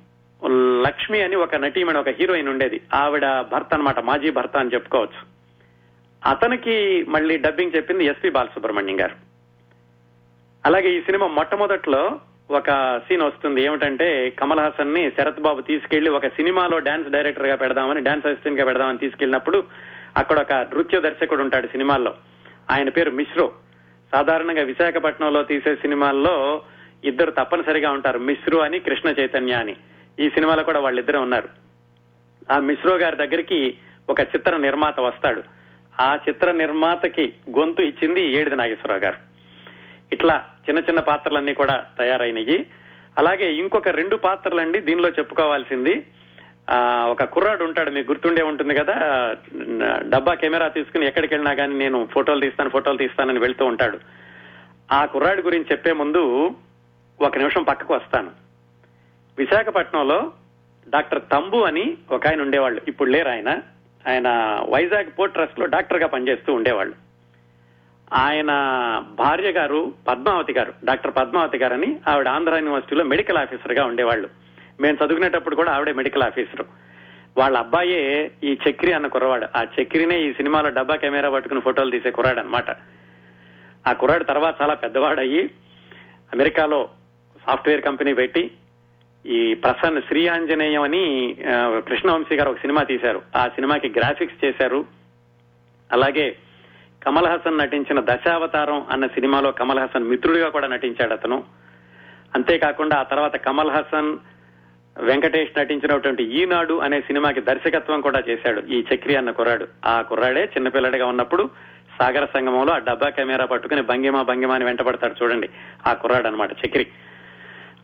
లక్ష్మి 0.86 1.22
అని 1.22 1.36
ఒక 1.36 1.54
నటీమణి 1.54 1.98
ఒక 1.98 2.08
హీరోయిన్ 2.08 2.48
ఉండేది. 2.48 2.80
ఆవిడ 2.94 3.40
భర్త 3.40 3.66
అన్నమాట 3.72 4.00
మాజీ 4.00 4.30
భర్త 4.30 4.56
అని 4.56 4.70
చెప్పుకోవచ్చు. 4.74 5.36
అతనికి 6.30 7.04
మళ్ళీ 7.08 7.38
డబ్బింగ్ 7.38 7.72
చెప్పింది 7.76 8.04
ఎస్పి 8.04 8.30
బాలసుబ్రహ్మణ్యం 8.30 9.00
గారు. 9.00 9.14
అలాగే 10.66 10.98
ఈ 10.98 11.00
సినిమా 11.00 11.26
మొట్టమొదట్లో 11.26 12.20
ఒక 12.50 12.98
సీన్ 13.08 13.22
వస్తుంది. 13.22 13.62
ఏమిటంటే 13.62 14.30
కమల్ 14.30 14.60
హాసన్ని 14.60 15.10
శరత్ 15.10 15.40
బాబు 15.40 15.60
తీసుకెళ్ళి 15.60 16.10
ఒక 16.10 16.26
సినిమాలో 16.26 16.78
డాన్స్ 16.78 17.08
డైరెక్టర్గా 17.08 17.54
పెడదామని 17.54 18.00
డాన్స్ 18.00 18.26
అసిస్టెంట్గా 18.26 18.64
పెడదామని 18.66 18.98
తీసుకెళ్ళినప్పుడు 18.98 19.64
అక్కడ 20.16 20.38
ఒక 20.38 20.52
నృత్య 20.52 21.00
దర్శకుడు 21.00 21.42
ఉంటాడు 21.42 21.66
సినిమాల్లో. 21.66 22.14
ఆయన 22.70 22.88
పేరు 22.88 23.10
మిశ్రో. 23.10 23.52
సాధారణంగా 24.14 24.62
విశాఖపట్నంలో 24.62 25.42
తీసే 25.42 25.76
సినిమాల్లో 25.76 26.62
ఇద్దరు 27.04 27.30
తప్పనిసరిగా 27.30 27.90
ఉంటారు. 27.90 28.18
మిశ్రు 28.18 28.58
అని 28.58 28.78
కృష్ణ 28.78 29.08
చైతన్య 29.08 29.52
అని. 29.52 29.76
ఈ 30.20 30.30
సినిమాలో 30.30 30.62
కూడా 30.62 30.80
వాళ్ళిద్దరే 30.80 31.18
ఉన్నారు. 31.18 31.48
ఆ 32.52 32.58
మిశ్రో 32.58 32.96
గారి 32.96 33.16
దగ్గరికి 33.16 33.78
ఒక 34.08 34.20
చిత్ర 34.20 34.56
నిర్మాత 34.56 35.00
వస్తాడు. 35.00 35.42
ఆ 36.00 36.18
చిత్ర 36.28 36.50
నిర్మాతకి 36.50 37.34
గొంతు 37.58 37.82
ఇచ్చింది 37.82 38.22
ఏడిది 38.32 38.56
నాగేశ్వరరావు 38.56 39.00
గారు. 39.00 39.16
ఇట్లా 40.12 40.44
చిన్న 40.68 40.80
చిన్న 40.80 41.00
పాత్రలన్నీ 41.00 41.54
కూడా 41.54 41.86
తయారైనవి 41.98 42.66
అలాగే 43.18 43.52
ఇంకొక 43.52 43.88
రెండు 43.88 44.16
పాత్రలండి 44.16 44.80
దీనిలో 44.80 45.08
చెప్పుకోవాల్సింది. 45.08 46.06
ఆ 46.70 47.06
ఒక 47.10 47.24
కుర్రాడు 47.24 47.64
ఉంటాడు 47.64 47.90
మీకు 47.90 48.12
గుర్తుండే 48.12 48.42
ఉంటుంది 48.42 48.74
కదా? 48.74 48.94
డబ్బా 50.08 50.34
కెమెరా 50.34 50.68
తీసుకుని 50.68 51.06
ఎక్కడికి 51.06 51.34
వెళ్ళినా 51.34 51.54
కానీ 51.54 51.74
నేను 51.74 52.08
ఫోటోలు 52.12 52.40
తీస్తాను 52.40 52.70
ఫోటోలు 52.70 52.98
తీస్తానని 52.98 53.38
వెళ్తూ 53.38 53.64
ఉంటాడు. 53.64 53.98
ఆ 54.92 55.04
కుర్రాడి 55.04 55.42
గురించి 55.42 55.66
చెప్పే 55.72 55.92
ముందు 55.92 56.50
ఒక 57.20 57.38
నిమిషం 57.38 57.62
పక్కకు 57.62 57.94
వస్తాను. 57.94 58.45
విశాఖపట్నంలో 59.38 60.32
డాక్టర్ 60.88 61.22
తంబు 61.32 61.56
అని 61.56 61.96
ఒక 62.10 62.26
ఆయన 62.26 62.42
ఉండేవాళ్ళు. 62.42 62.80
ఇప్పుడు 62.88 63.10
లేరు 63.10 63.28
ఆయన. 63.28 63.48
ఆయన 64.08 64.28
వైజాగ్ 64.68 65.18
పోర్ట్ 65.18 65.34
ట్రస్ట్లో 65.34 65.66
డాక్టర్గా 65.66 66.06
పనిచేస్తూ 66.06 66.54
ఉండేవాళ్ళు. 66.54 66.94
ఆయన 68.12 68.46
భార్య 69.14 69.50
గారు 69.50 69.94
పద్మావతి 70.08 70.52
గారు 70.52 70.74
డాక్టర్ 70.84 71.14
పద్మావతి 71.16 71.58
గారని 71.58 72.00
ఆవిడ 72.08 72.28
ఆంధ్ర 72.28 72.54
యూనివర్సిటీలో 72.54 73.04
మెడికల్ 73.04 73.38
ఆఫీసర్గా 73.38 73.84
ఉండేవాళ్ళు. 73.84 74.28
మేము 74.80 74.96
చదువుకునేటప్పుడు 74.96 75.56
కూడా 75.56 75.72
ఆవిడే 75.72 75.92
మెడికల్ 75.92 76.22
ఆఫీసర్. 76.22 76.66
వాళ్ళ 77.36 77.58
అబ్బాయే 77.58 78.30
ఈ 78.44 78.58
చక్రి 78.70 78.92
అన్న 78.92 79.06
కుర్రవాడు. 79.06 79.46
ఆ 79.56 79.66
చక్రినే 79.82 80.20
ఈ 80.20 80.32
సినిమాలో 80.32 80.70
డబ్బా 80.70 80.96
కెమెరా 80.96 81.30
పట్టుకుని 81.30 81.60
ఫోటోలు 81.60 81.90
తీసే 81.90 82.10
కుర్రాడు 82.10 82.40
అనమాట 82.40 82.70
ఆ 83.86 83.92
కుర్రాడు 83.92 84.24
తర్వాత 84.24 84.62
చాలా 84.62 84.74
పెద్దవాడయ్యి 84.74 85.50
అమెరికాలో 86.32 86.88
సాఫ్ట్వేర్ 87.46 87.82
కంపెనీ 87.82 88.14
పెట్టి 88.14 88.50
ఈ 89.26 89.54
ప్రసన్న 89.54 90.00
శ్రీ 90.00 90.26
ఆంజనేయం 90.26 90.82
అని 90.82 91.36
కృష్ణవంశీ 91.88 92.36
గారు 92.36 92.50
ఒక 92.50 92.56
సినిమా 92.56 92.82
తీశారు. 92.82 93.22
ఆ 93.36 93.48
సినిమాకి 93.48 93.88
గ్రాఫిక్స్ 93.88 94.44
చేశారు. 94.44 94.84
అలాగే 95.92 96.36
కమల్ 97.06 97.26
హాసన్ 97.26 97.58
నటించిన 97.58 98.00
దశావతారం 98.00 98.86
అన్న 98.90 99.06
సినిమాలో 99.06 99.50
కమల్ 99.52 99.78
హాసన్ 99.78 100.04
మిత్రుడిగా 100.04 100.48
కూడా 100.48 100.66
నటించాడు 100.66 101.12
అతను. 101.12 101.44
అంతేకాకుండా 102.34 102.96
ఆ 102.96 103.02
తర్వాత 103.02 103.36
కమల్ 103.36 103.70
హాసన్ 103.70 104.18
వెంకటేష్ 104.98 105.58
నటించినటువంటి 105.58 106.24
ఈనాడు 106.24 106.74
అనే 106.74 107.00
సినిమాకి 107.00 107.40
దర్శకత్వం 107.40 108.00
కూడా 108.00 108.22
చేశాడు. 108.28 108.60
ఈ 108.60 108.84
చక్రి 108.94 109.16
అన్న 109.16 109.30
కుర్రాడు. 109.30 109.68
ఆ 109.86 110.00
కుర్రాడే 110.00 110.44
చిన్నపిల్లడిగా 110.44 111.06
ఉన్నప్పుడు 111.06 111.50
సాగర 112.00 112.24
సంగమంలో 112.24 112.72
ఆ 112.72 112.78
డబ్బా 112.78 113.08
కెమెరా 113.08 113.44
పట్టుకుని 113.44 113.82
భంగిమా 113.82 114.22
భంగిమా 114.22 114.54
అని 114.54 114.64
వెంటబడతాడు 114.64 115.14
చూడండి. 115.22 115.48
ఆ 115.86 115.92
కుర్రాడు 115.92 116.26
అనమాట 116.26 116.50
చక్రి. 116.66 116.86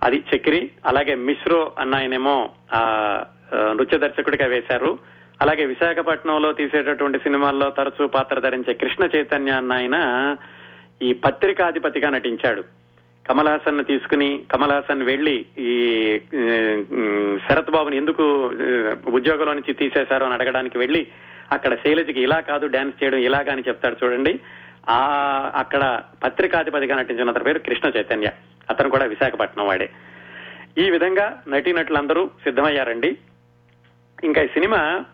అది 0.02 0.18
చక్రి 0.30 0.60
అలాగే 0.86 1.14
మిశ్రో 1.14 1.72
అన్న 1.78 1.94
ఆయనేమో 1.94 2.36
ఆ 2.74 2.80
నృత్య 3.76 3.98
దర్శకుడిగా 3.98 4.46
వేశారు. 4.46 4.98
అలాగే 5.42 5.64
విశాఖపట్నంలో 5.64 6.52
తీసేటటువంటి 6.52 7.18
సినిమాల్లో 7.18 7.70
తరచూ 7.70 8.06
పాత్ర 8.06 8.40
ధరించే 8.40 8.74
కృష్ణ 8.74 9.08
చైతన్య 9.16 9.52
అన్న 9.52 9.72
ఆయన 9.72 9.96
ఈ 11.02 11.12
పత్రికాధిపతిగా 11.12 12.10
నటించాడు. 12.10 12.62
కమల్ 13.28 13.48
హాసన్ను 13.48 13.82
తీసుకుని 13.82 14.28
కమల్ 14.52 14.72
హాసన్ 14.72 15.02
వెళ్ళి 15.02 15.34
ఈ 15.58 15.74
శరత్ 17.46 17.70
బాబుని 17.70 17.96
ఎందుకు 17.96 18.24
ఉద్యోగంలో 19.10 19.52
నుంచి 19.52 19.74
తీసేశారు 19.74 20.24
అని 20.24 20.34
అడగడానికి 20.34 20.78
వెళ్ళి 20.78 21.02
అక్కడ 21.52 21.74
శైలజకి 21.74 22.20
ఇలా 22.20 22.40
కాదు 22.40 22.66
డాన్స్ 22.66 22.98
చేయడం 23.02 23.18
ఇలాగా 23.18 23.52
అని 23.52 23.66
చెప్తాడు 23.68 23.96
చూడండి. 24.04 24.40
ఆ 24.88 25.00
అక్కడ 25.54 26.02
పత్రికాధిపతిగా 26.24 26.96
నటించిన 26.96 27.30
అతని 27.30 27.44
పేరు 27.44 27.58
కృష్ణ 27.58 27.90
చైతన్య. 27.96 28.30
అతను 28.70 28.90
కూడా 28.90 29.04
విశాఖపట్నం 29.04 29.66
వాడే. 29.66 29.90
ఈ 30.78 30.90
విధంగా 30.90 31.42
నటీనటులందరూ 31.48 32.30
సిద్ధమయ్యారండి. 32.44 33.16
ఇంకా 34.24 34.42
ఈ 34.42 34.46
సినిమా 34.46 35.04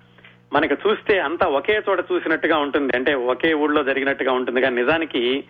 మనకు 0.53 0.89
చూస్తే 0.89 1.21
అంతా 1.21 1.47
ఒకే 1.47 1.83
చోట 1.89 2.05
చూసినట్టుగా 2.13 2.59
ఉంటుంది. 2.59 2.97
అంటే 2.97 3.15
ఒకే 3.15 3.55
ఊళ్ళో 3.55 3.83
జరిగినట్టుగా 3.83 4.33
ఉంటుంది. 4.33 4.61
కానీ 4.61 4.83
నిజానికి 4.83 5.45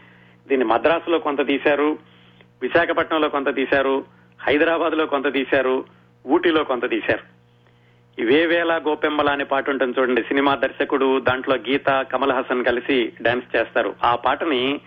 దీన్ని 0.49 0.65
మద్రాసులో 0.65 1.19
కొంత 1.19 1.47
తీశారు 1.47 1.99
విశాఖపట్నంలో 2.63 3.29
కొంత 3.29 3.55
తీశారు 3.55 4.05
హైదరాబాద్లో 4.43 5.07
కొంత 5.07 5.33
తీశారు 5.33 5.85
ఊటీలో 6.27 6.65
కొంత 6.65 6.91
తీశారు. 6.91 7.39
ఇవేవేళ 8.21 8.79
గోపెమ్మల 8.79 9.31
అనే 9.31 9.45
పాట 9.45 9.71
ఉంటుంది 9.71 10.01
చూడండి. 10.01 10.23
సినిమా 10.23 10.55
దర్శకుడు 10.55 11.21
దాంట్లో 11.21 11.57
గీత 11.57 12.07
కమల్ 12.13 12.33
హాసన్ 12.33 12.65
కలిసి 12.65 13.13
డాన్స్ 13.23 13.57
చేస్తారు. 13.57 13.95
ఆ 14.05 14.15
పాటని 14.17 14.81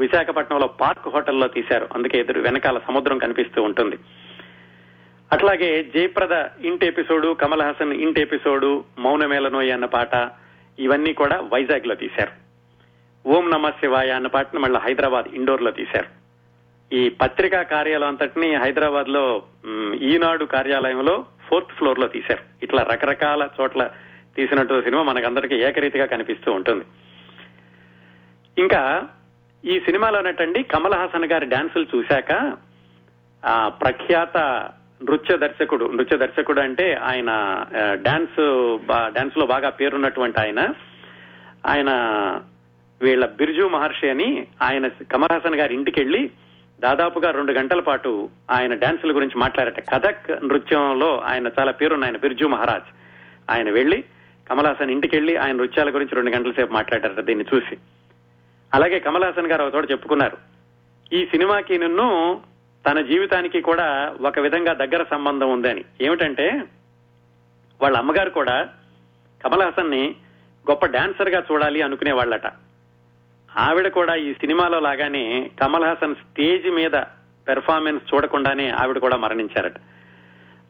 విశాఖపట్నంలో 0.00 0.66
పార్క్ 0.66 1.08
హోటల్లో 1.08 1.48
తీశారు. 1.48 1.88
అందుకే 1.94 2.18
ఎదురు 2.18 2.40
వెనకాల 2.40 2.78
సముద్రం 2.78 3.18
కనిపిస్తూ 3.18 3.62
ఉంటుంది. 3.62 3.98
అట్లాగే 5.32 5.84
జయప్రద 5.94 6.64
ఇంటి 6.64 6.86
ఎపిసోడు 6.86 7.28
కమల్ 7.28 7.62
హాసన్ 7.62 7.92
ఇంటి 7.92 8.20
ఎపిసోడు 8.20 8.84
మౌనమేలనోయ్ 8.98 9.72
అన్న 9.72 9.84
పాట 9.84 10.30
ఇవన్నీ 10.78 11.12
కూడా 11.12 11.40
వైజాగ్లో 11.52 11.94
తీశారు. 11.94 12.48
ఓం 13.28 13.50
నమ 13.50 13.70
శివాయ 13.70 14.10
అన్న 14.10 14.26
పాటను 14.26 14.60
మళ్ళీ 14.60 14.80
హైదరాబాద్ 14.80 15.28
ఇండోర్లో 15.34 15.70
తీశారు. 15.70 16.18
ఈ 16.94 17.08
పత్రికా 17.08 17.62
కార్యాలయం 17.62 18.08
అంతటిని 18.08 18.56
హైదరాబాద్లో 18.56 19.42
ఈనాడు 19.94 20.44
కార్యాలయంలో 20.44 21.26
ఫోర్త్ 21.48 21.72
ఫ్లోర్లో 21.72 22.08
తీశారు. 22.08 22.64
ఇట్లా 22.64 22.82
రకరకాల 22.82 23.48
చోట్ల 23.60 23.90
తీసినట్టు 24.36 24.82
సినిమా 24.82 25.02
మనకందరికీ 25.02 25.54
ఏకరీతిగా 25.54 26.06
కనిపిస్తూ 26.06 26.52
ఉంటుంది. 26.52 26.84
ఇంకా 28.58 29.08
ఈ 29.64 29.80
సినిమాలో 29.80 30.22
కమల్ 30.62 30.94
హాసన్ 30.94 31.24
గారి 31.24 31.46
డాన్సులు 31.46 31.86
చూశాక 31.96 32.56
ఆ 33.46 33.68
ప్రఖ్యాత 33.68 34.36
నృత్య 35.02 35.36
దర్శకుడు 35.36 35.84
నృత్య 35.84 36.16
దర్శకుడు 36.16 36.60
అంటే 36.60 36.94
ఆయన 36.94 37.64
డాన్స్ 37.92 38.78
బా- 38.86 39.14
డాన్స్లో 39.14 39.46
బాగా 39.46 39.70
పేరున్నటువంటి 39.70 40.40
ఆయన. 40.40 40.60
ఆయన 41.66 41.90
వీళ్ళ 43.02 43.26
బిర్జు 43.26 43.62
మహర్షి 43.62 44.08
అని 44.08 44.46
ఆయన 44.62 44.88
కమల్ 44.88 45.32
హాసన్ 45.32 45.54
గారి 45.54 45.74
ఇంటికి 45.74 46.00
వెళ్ళి 46.00 46.30
దాదాపుగా 46.80 47.30
రెండు 47.30 47.52
గంటల 47.52 47.80
పాటు 47.80 48.28
ఆయన 48.50 48.74
డాన్సుల 48.74 49.16
గురించి 49.16 49.38
మాట్లాడట. 49.38 49.88
కథక్ 49.90 50.30
నృత్యంలో 50.30 51.18
ఆయన 51.18 51.50
చాలా 51.60 51.72
పేరున్న 51.72 52.04
ఆయన 52.04 52.16
బిర్జు 52.16 52.44
మహారాజ్. 52.44 52.94
ఆయన 53.50 53.70
వెళ్ళి 53.70 54.04
కమల్ 54.50 54.66
హాసన్ 54.66 54.90
ఇంటికి 54.90 55.16
వెళ్ళి 55.16 55.36
ఆయన 55.36 55.56
నృత్యాల 55.56 55.94
గురించి 55.94 56.14
రెండు 56.14 56.30
గంటల 56.30 56.50
సేపు 56.50 56.72
మాట్లాడారట 56.72 57.24
దీన్ని 57.24 57.44
చూసి. 57.54 57.76
అలాగే 58.74 58.98
కమల్ 58.98 59.24
హాసన్ 59.24 59.46
గారు 59.46 59.64
ఒక 59.64 59.74
చోట 59.74 59.90
చెప్పుకున్నారు. 59.90 60.36
ఈ 61.12 61.26
సినిమాకి 61.26 61.78
నిన్ను 61.78 62.40
తన 62.90 63.00
జీవితానికి 63.00 63.60
కూడా 63.60 64.16
ఒక 64.20 64.38
విధంగా 64.38 64.72
దగ్గర 64.72 65.04
సంబంధం 65.10 65.50
ఉందని 65.50 65.84
ఏమిటంటే 66.00 66.62
వాళ్ళ 67.82 67.96
అమ్మగారు 67.96 68.30
కూడా 68.30 68.68
కమల్ 69.44 69.62
హాసన్ని 69.62 70.14
గొప్ప 70.70 70.86
డాన్సర్గా 70.86 71.44
చూడాలి 71.52 71.82
అనుకునే 71.82 72.12
వాళ్ళట. 72.12 72.46
ఆవిడ 73.56 73.88
కూడా 73.88 74.14
ఈ 74.14 74.34
సినిమాలో 74.34 74.80
లాగానే 74.80 75.50
కమల్ 75.62 75.84
హాసన్ 75.84 76.14
స్టేజ్ 76.14 76.70
మీద 76.70 76.92
పెర్ఫార్మెన్స్ 77.48 78.14
చూడకుండానే 78.14 78.68
ఆవిడ 78.68 78.98
కూడా 78.98 79.16
మరణించారట. 79.16 79.72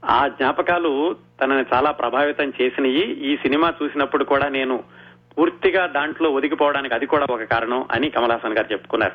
ఆ 0.05 0.29
జ్ఞాపకాలు 0.29 1.17
తనని 1.41 1.65
చాలా 1.75 1.91
ప్రభావితం 1.91 2.53
చేసినవి 2.61 3.03
ఈ 3.03 3.37
సినిమా 3.37 3.75
చూసినప్పుడు 3.83 4.25
కూడా 4.25 4.49
నేను 4.49 4.85
పూర్తిగా 5.39 5.87
దాంట్లో 5.87 6.31
ఒదిగిపోవడానికి 6.31 6.95
అది 6.95 7.07
కూడా 7.07 7.27
ఒక 7.31 7.43
కారణం 7.43 7.87
అని 7.93 8.11
కమలాసన్ 8.11 8.53
గారు 8.53 8.73
చెప్పుకున్నారు. 8.73 9.13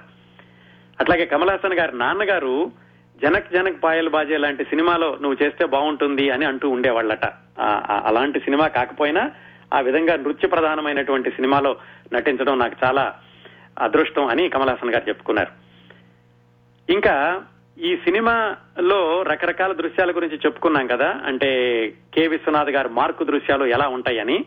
అట్లాగే 0.99 1.25
కమలాసన్ 1.25 1.73
గారి 1.73 1.97
నాన్నగారు 1.97 2.71
జనక్ 3.23 3.53
జనక్ 3.53 3.83
పాయల్ 3.83 4.09
బాజే 4.09 4.38
లాంటి 4.38 4.63
సినిమాలో 4.63 5.17
నువ్వు 5.21 5.43
చేస్తే 5.43 5.65
బాగుంటుంది 5.65 6.29
అని 6.29 6.45
అంటూ 6.45 6.69
ఉండేవాళ్ళట. 6.69 7.25
అలాంటి 8.05 8.39
సినిమా 8.39 8.67
కాకపోయినా 8.67 9.31
ఆ 9.73 9.79
విధంగా 9.79 10.15
నృత్య 10.15 10.47
ప్రధానమైనటువంటి 10.47 11.31
సినిమాలో 11.31 11.75
నటించడం 12.13 12.59
నాకు 12.59 12.75
చాలా 12.86 13.15
అదృష్టం 13.79 14.25
అని 14.25 14.49
కమలాసన్ 14.49 14.93
గారు 14.93 15.09
చెప్పుకున్నారు. 15.09 15.51
ఇంకా 16.91 17.41
ఈ 17.77 17.95
సినిమాలో 17.95 19.21
రకరకాల 19.21 19.73
దృశ్యాల 19.73 20.12
గురించి 20.12 20.36
చెప్పుకున్నాం 20.36 20.88
కదా 20.88 21.21
అంటే 21.25 21.47
కె. 22.13 22.27
విశ్వనాథ్ 22.27 22.69
గారు 22.69 22.89
మార్కు 22.89 23.23
దృశ్యాలు 23.23 23.65
ఎలా 23.65 23.88
ఉంటాయని. 23.88 24.45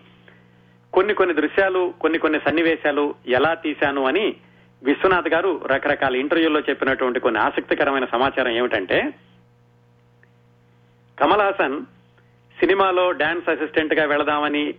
కొన్ని 0.97 1.15
కొన్ని 1.15 1.35
దృశ్యాలు 1.35 1.95
కొన్ని 2.01 2.19
కొన్ని 2.19 2.41
సన్నివేశాలు 2.41 3.15
ఎలా 3.27 3.55
తీశాను 3.55 4.07
అని 4.07 4.37
విశ్వనాథ్ 4.83 5.29
గారు 5.29 5.61
రకరకాల 5.67 6.17
ఇంటర్వ్యూల్లో 6.17 6.61
చెప్పినటువంటి 6.61 7.21
కొన్ని 7.21 7.41
ఆసక్తికరమైన 7.41 8.05
సమాచారం 8.05 8.53
ఏమిటంటే 8.53 8.99
కమల్ 11.19 11.41
హాసన్ 11.41 11.81
సినిమాలో 12.61 13.11
డాన్స్ 13.13 13.49
అసిస్టెంట్గా 13.49 14.05
వెళదామని 14.05 14.75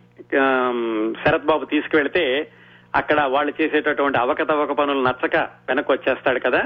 శరత్ 1.24 1.46
బాబు 1.46 1.66
తీసుకువెళ్తే 1.66 2.52
అక్కడ 2.96 3.22
వాళ్ళు 3.22 3.54
చేసేటటువంటి 3.62 4.18
అవకతవక 4.18 4.72
పనులు 4.72 5.04
నచ్చక 5.04 5.36
వెనక్కి 5.68 5.92
వచ్చేస్తాడు 5.92 6.40
కదా. 6.40 6.62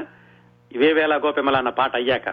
ఇవే 0.71 0.93
వేళ 0.93 1.17
గోపిమల 1.17 1.55
అన్న 1.55 1.69
పాట 1.69 1.95
అయ్యాక. 1.95 2.27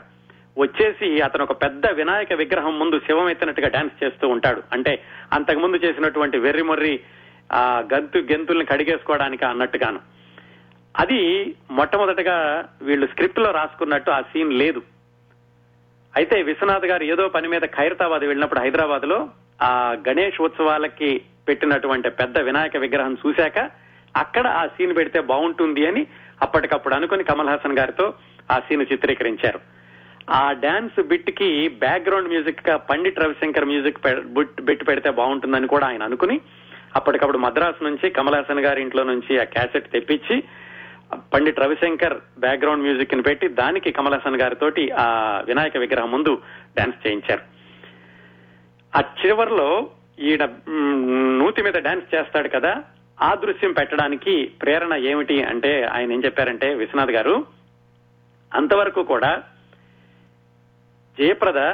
వచ్చేసి 0.58 1.20
అతను 1.20 1.42
ఒక 1.42 1.62
పెద్ద 1.62 1.86
వినాయక 1.90 2.32
విగ్రహం 2.32 2.78
ముందు 2.78 2.98
శివం 2.98 3.28
ఎత్తినట్టుగా 3.28 3.68
డాన్స్ 3.68 4.04
చేస్తూ 4.04 4.28
ఉంటాడు. 4.28 4.62
అంటే 4.72 5.02
అంతకు 5.32 5.58
ముందు 5.58 5.76
చేసినటువంటి 5.76 6.38
వెర్రి 6.38 6.62
మొర్రి 6.62 7.00
ఆ 7.52 7.82
గంతు 7.94 8.18
గెంతుల్ని 8.18 8.64
కడిగేసుకోవడానికి 8.64 9.44
అన్నట్టుగాను. 9.44 10.00
అది 10.96 11.54
మొట్టమొదటగా 11.70 12.68
వీళ్ళు 12.82 13.06
స్క్రిప్ట్లో 13.06 13.50
రాసుకున్నట్టు 13.50 14.10
ఆ 14.10 14.20
సీన్ 14.20 14.52
లేదు. 14.52 14.82
అయితే 16.16 16.42
విశ్వనాథ్ 16.42 16.86
గారు 16.86 17.02
ఏదో 17.02 17.28
పని 17.28 17.48
మీద 17.48 17.60
ఖైరతాబాద్ 17.60 18.22
వెళ్ళినప్పుడు 18.22 18.60
హైదరాబాద్లో 18.60 19.28
ఆ 19.62 19.96
గణేష్ 20.08 20.40
ఉత్సవాలకి 20.40 21.22
పెట్టినటువంటి 21.48 22.10
పెద్ద 22.10 22.38
వినాయక 22.38 22.76
విగ్రహం 22.76 23.16
చూశాక 23.26 23.70
అక్కడ 24.16 24.46
ఆ 24.46 24.66
సీన్ 24.66 24.96
పెడితే 24.96 25.20
బాగుంటుంది 25.20 25.86
అని 25.86 26.06
అప్పటికప్పుడు 26.42 26.94
అనుకుని 26.94 27.24
కమల్ 27.24 27.48
హాసన్ 27.48 27.78
గారితో 27.78 28.14
ఆ 28.52 28.58
సీన్ 28.58 28.86
చిత్రీకరించారు. 28.92 29.77
ఆ 30.28 30.52
డాన్స్ 30.52 31.00
బిట్కి 31.02 31.68
బ్యాక్గ్రౌండ్ 31.68 32.28
మ్యూజిక్గా 32.28 32.76
పండిట్ 32.76 33.18
రవిశంకర్ 33.18 33.64
మ్యూజిక్ 33.64 34.00
బిట్ 34.60 34.88
పెడితే 34.88 35.10
బాగుంటుందని 35.10 35.66
కూడా 35.66 35.86
ఆయన 35.86 36.02
అనుకుని 36.02 36.40
అప్పటికప్పుడు 36.94 37.38
మద్రాసు 37.38 37.84
నుంచి 37.84 38.10
కమలాసన్ 38.10 38.60
గారి 38.60 38.82
ఇంట్లో 38.82 39.02
నుంచి 39.02 39.40
ఆ 39.40 39.44
క్యాసెట్ 39.44 39.92
తెప్పించి 39.92 40.44
పండిట్ 41.32 41.60
రవిశంకర్ 41.60 42.14
బ్యాక్గ్రౌండ్ 42.38 42.82
మ్యూజిక్ని 42.82 43.22
పెట్టి 43.22 43.48
దానికి 43.48 43.92
కమలాసన్ 43.92 44.36
గారితో 44.36 44.66
గారితోటి 44.66 44.90
ఆ 44.90 45.40
వినాయక 45.46 45.76
విగ్రహం 45.76 46.10
ముందు 46.10 46.42
డాన్స్ 46.78 47.06
చేయించారు. 47.06 47.42
ఆ 48.94 49.00
చివరిలో 49.00 49.90
ఈయన 50.18 50.48
నూతి 51.38 51.62
మీద 51.62 51.72
డాన్స్ 51.72 52.14
చేస్తాడు 52.14 52.48
కదా 52.48 52.82
ఆ 53.22 53.34
దృశ్యం 53.34 53.72
పెట్టడానికి 53.72 54.46
ప్రేరణ 54.60 54.94
ఏమిటి 54.94 55.42
అంటే 55.42 55.82
ఆయన 55.84 56.12
ఏం 56.12 56.24
చెప్పారంటే 56.24 56.74
విశ్వనాథ్ 56.74 57.10
గారు 57.10 57.46
అంతవరకు 58.54 59.02
కూడా 59.02 59.42
జయప్రద 61.18 61.72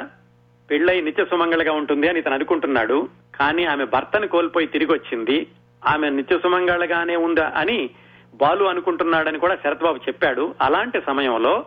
పెళ్ళై 0.71 1.01
నిత్య 1.01 1.25
సుమంగళగా 1.25 1.73
ఉంటుంది 1.73 2.07
అని 2.07 2.19
ఇతను 2.19 2.33
అనుకుంటున్నాడు. 2.33 3.09
కానీ 3.39 3.65
ఆమె 3.65 3.85
భర్తను 3.85 4.27
కోల్పోయి 4.27 4.67
తిరిగి 4.67 4.93
వచ్చింది 4.93 5.47
ఆమె 5.87 6.09
నిత్య 6.09 6.39
సుమంగళగానే 6.39 7.15
ఉందా 7.15 7.53
అని 7.55 7.89
బాలు 8.35 8.65
అనుకుంటున్నాడని 8.65 9.39
కూడా 9.39 9.55
శరత్బాబు 9.55 9.97
చెప్పాడు. 9.97 10.55
అలాంటి 10.61 11.01
సమయంలో 11.07 11.65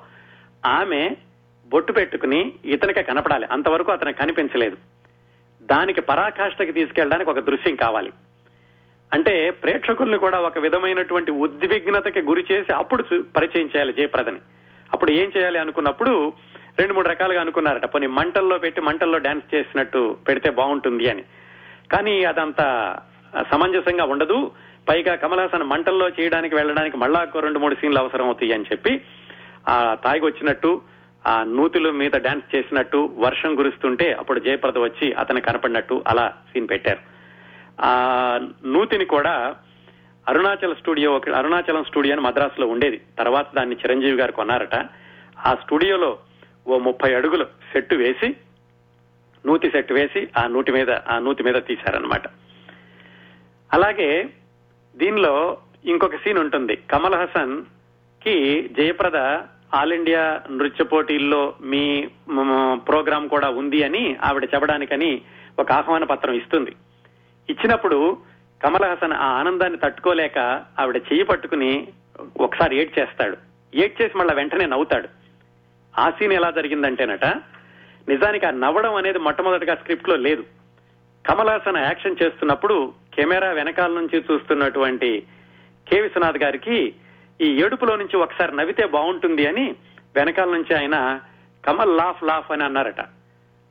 ఆమె 0.66 1.16
బొట్టు 1.66 1.92
పెట్టుకుని 1.92 2.52
ఇతనికి 2.64 3.02
కనపడాలి. 3.02 3.46
అంతవరకు 3.52 3.92
అతనికి 3.92 4.18
కనిపించలేదు. 4.18 4.76
దానికి 5.62 6.00
పరాకాష్ఠకి 6.00 6.72
తీసుకెళ్ళడానికి 6.72 7.30
ఒక 7.30 7.38
దృశ్యం 7.38 7.76
కావాలి. 7.76 8.12
అంటే 9.12 9.50
ప్రేక్షకుల్ని 9.50 10.18
కూడా 10.18 10.40
ఒక 10.40 10.58
విధమైనటువంటి 10.58 11.30
ఉద్విగ్నతకి 11.30 12.20
గురి 12.20 12.46
చేసి 12.52 12.72
అప్పుడు 12.72 13.22
పరిచయం 13.36 13.66
చేయాలి 13.66 13.92
జయప్రదని. 13.92 14.38
అప్పుడు 14.92 15.10
ఏం 15.10 15.32
చేయాలి 15.36 15.58
అనుకున్నప్పుడు 15.58 16.32
రెండు 16.78 16.94
మూడు 16.94 17.08
రకాలుగా 17.08 17.40
అనుకున్నారట. 17.40 17.86
కొన్ని 17.86 18.06
మంటల్లో 18.06 18.58
పెట్టి 18.58 18.80
మంటల్లో 18.80 19.18
డాన్స్ 19.18 19.54
చేసినట్టు 19.54 20.16
పెడితే 20.28 20.50
బాగుంటుంది 20.50 21.10
అని. 21.10 21.22
కానీ 21.92 22.24
అదంతా 22.24 22.96
సమంజసంగా 23.52 24.04
ఉండదు. 24.04 24.50
పైగా 24.88 25.14
కమల్ 25.14 25.40
హాసన్ 25.40 25.62
మంటల్లో 25.62 26.08
చేయడానికి 26.08 26.54
వెళ్ళడానికి 26.54 26.96
మళ్ళా 26.96 27.22
ఒక 27.22 27.38
రెండు 27.38 27.58
మూడు 27.58 27.74
సీన్లు 27.74 27.98
అవసరం 27.98 28.24
అవుతాయి 28.24 28.52
అని 28.52 28.64
చెప్పి 28.72 29.00
ఆ 29.68 29.96
తాగి 30.04 30.20
వచ్చినట్టు 30.20 30.82
ఆ 31.26 31.42
నూతుల 31.42 31.90
మీద 31.90 32.10
డాన్స్ 32.10 32.56
చేసినట్టు 32.56 33.14
వర్షం 33.18 33.54
కురుస్తుంటే 33.54 34.12
అప్పుడు 34.12 34.40
జయప్రద 34.40 34.78
వచ్చి 34.78 35.12
అతను 35.12 35.40
కనపడినట్టు 35.40 36.04
అలా 36.06 36.32
సీన్ 36.52 36.68
పెట్టారు. 36.68 36.98
ఆ 37.80 37.92
నూతిని 38.66 39.04
కూడా 39.04 39.54
అరుణాచల్ 40.28 40.74
స్టూడియో 40.74 41.12
ఒక 41.12 41.30
అరుణాచలం 41.30 41.84
స్టూడియో 41.84 42.12
అని 42.14 42.24
మద్రాసులో 42.24 42.66
ఉండేది. 42.66 43.00
తర్వాత 43.18 43.46
దాన్ని 43.54 43.76
చిరంజీవి 43.76 44.16
గారు 44.16 44.32
కొన్నారట. 44.32 44.74
ఆ 45.46 45.54
స్టూడియోలో 45.54 46.18
ఓ 46.68 46.76
ముప్పై 46.78 47.10
అడుగులు 47.14 47.44
సెట్టు 47.72 47.94
వేసి 47.94 48.28
నూతి 49.44 49.68
సెట్ 49.70 49.92
వేసి 49.92 50.20
ఆ 50.38 50.42
నూటి 50.54 50.70
మీద 50.72 50.90
ఆ 51.12 51.18
నూతి 51.18 51.42
మీద 51.42 51.58
తీశారనమాట 51.68 52.26
అలాగే 53.70 54.08
దీనిలో 54.94 55.34
ఇంకొక 55.84 56.16
సీన్ 56.16 56.38
ఉంటుంది. 56.38 56.74
కమల్ 56.92 57.14
హాసన్కి 57.14 58.34
జయప్రద 58.78 59.18
ఆల్ 59.78 59.92
ఇండియా 59.92 60.22
నృత్య 60.50 60.84
పోటీల్లో 60.84 61.42
మీ 61.72 61.82
ప్రోగ్రాం 62.88 63.24
కూడా 63.28 63.48
ఉంది 63.60 63.80
అని 63.84 64.02
ఆవిడ 64.28 64.44
చెప్పడానికని 64.54 65.10
ఒక 65.58 65.72
ఆహ్వాన 65.72 66.04
పత్రం 66.04 66.34
ఇస్తుంది. 66.34 66.72
ఇచ్చినప్పుడు 67.48 67.98
కమల్ 68.60 68.88
హాసన్ 68.88 69.14
ఆ 69.24 69.28
ఆనందాన్ని 69.40 69.78
తట్టుకోలేక 69.84 70.38
ఆవిడ 70.78 70.96
చెయ్యి 71.08 71.24
పట్టుకుని 71.24 71.72
ఒకసారి 72.36 72.74
ఏడ్ 72.80 72.98
చేస్తాడు 72.98 73.36
ఏడ్ 73.72 73.94
చేసి 74.02 74.18
మళ్ళీ 74.18 74.34
వెంటనే 74.34 74.66
నవ్వుతాడు. 74.66 75.08
ఆ 75.98 76.10
సీన్ 76.10 76.32
ఎలా 76.32 76.50
జరిగిందంటేనట 76.50 77.24
నిజానికి 78.08 78.46
ఆ 78.46 78.50
నవ్వడం 78.50 78.94
అనేది 78.94 79.18
మొట్టమొదటిగా 79.18 79.74
స్క్రిప్ట్లో 79.74 80.16
లేదు. 80.16 80.44
కమల్ 81.26 81.48
హాసన్ 81.48 81.76
యాక్షన్ 81.76 82.16
చేస్తున్నప్పుడు 82.22 82.92
కెమెరా 83.14 83.50
వెనకాల 83.50 83.90
నుంచి 83.90 84.24
చూస్తున్నటువంటి 84.32 85.22
కె. 85.88 86.00
విశ్వనాథ్ 86.00 86.38
గారికి 86.38 86.94
ఈ 87.40 87.46
ఏడుపులో 87.64 87.96
నుంచి 87.96 88.16
ఒకసారి 88.16 88.56
నవ్వితే 88.56 88.86
బాగుంటుంది 88.86 89.46
అని 89.46 89.74
వెనకాల 90.16 90.48
నుంచి 90.48 90.76
ఆయన 90.76 91.20
కమల్ 91.66 91.96
లాఫ్ 91.96 92.24
లాఫ్ 92.24 92.52
అని 92.52 92.64
అన్నారట. 92.64 93.00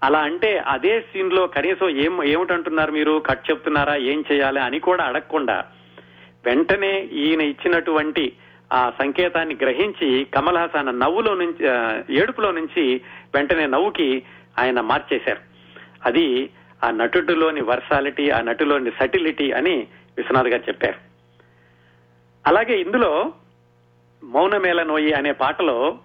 అలా 0.03 0.19
అంటే 0.19 0.57
అదే 0.57 1.01
సీన్లో 1.01 1.47
కనీసం 1.47 1.89
ఏం 1.89 2.23
ఏమిటంటున్నారు 2.23 2.91
మీరు? 2.91 3.23
కట్ 3.25 3.51
చెప్తున్నారా? 3.51 3.95
ఏం 3.95 4.23
చేయాలి? 4.31 4.59
అని 4.59 4.79
కూడా 4.79 5.03
అడగకుండా 5.03 5.65
వెంటనే 6.45 6.99
ఈయన 6.99 7.41
ఇచ్చినటువంటి 7.41 8.33
ఆ 8.73 8.91
సంకేతాన్ని 8.99 9.57
గ్రహించి 9.61 10.27
కమల్ 10.35 10.57
హాసన్ 10.57 10.99
నవ్వులో 10.99 11.35
నుంచి 11.35 11.69
ఏడుపులో 12.17 12.51
నుంచి 12.51 13.01
వెంటనే 13.35 13.65
నవ్వుకి 13.65 14.23
ఆయన 14.59 14.81
మార్చేశారు. 14.81 15.39
అది 16.05 16.49
ఆ 16.83 16.91
నటుడిలోని 16.91 17.61
వర్సాలిటీ 17.61 18.29
ఆ 18.29 18.39
నటులోని 18.39 18.91
సటిలిటీ 18.99 19.51
అని 19.51 19.87
విశ్వనాథ్ 20.17 20.47
గారు 20.47 20.61
చెప్పారు. 20.61 20.97
అలాగే 22.47 22.81
ఇందులో 22.81 23.33
మౌనమేళ 24.23 24.83
నోయి 24.83 25.13
అనే 25.13 25.31
పాటలో 25.31 25.99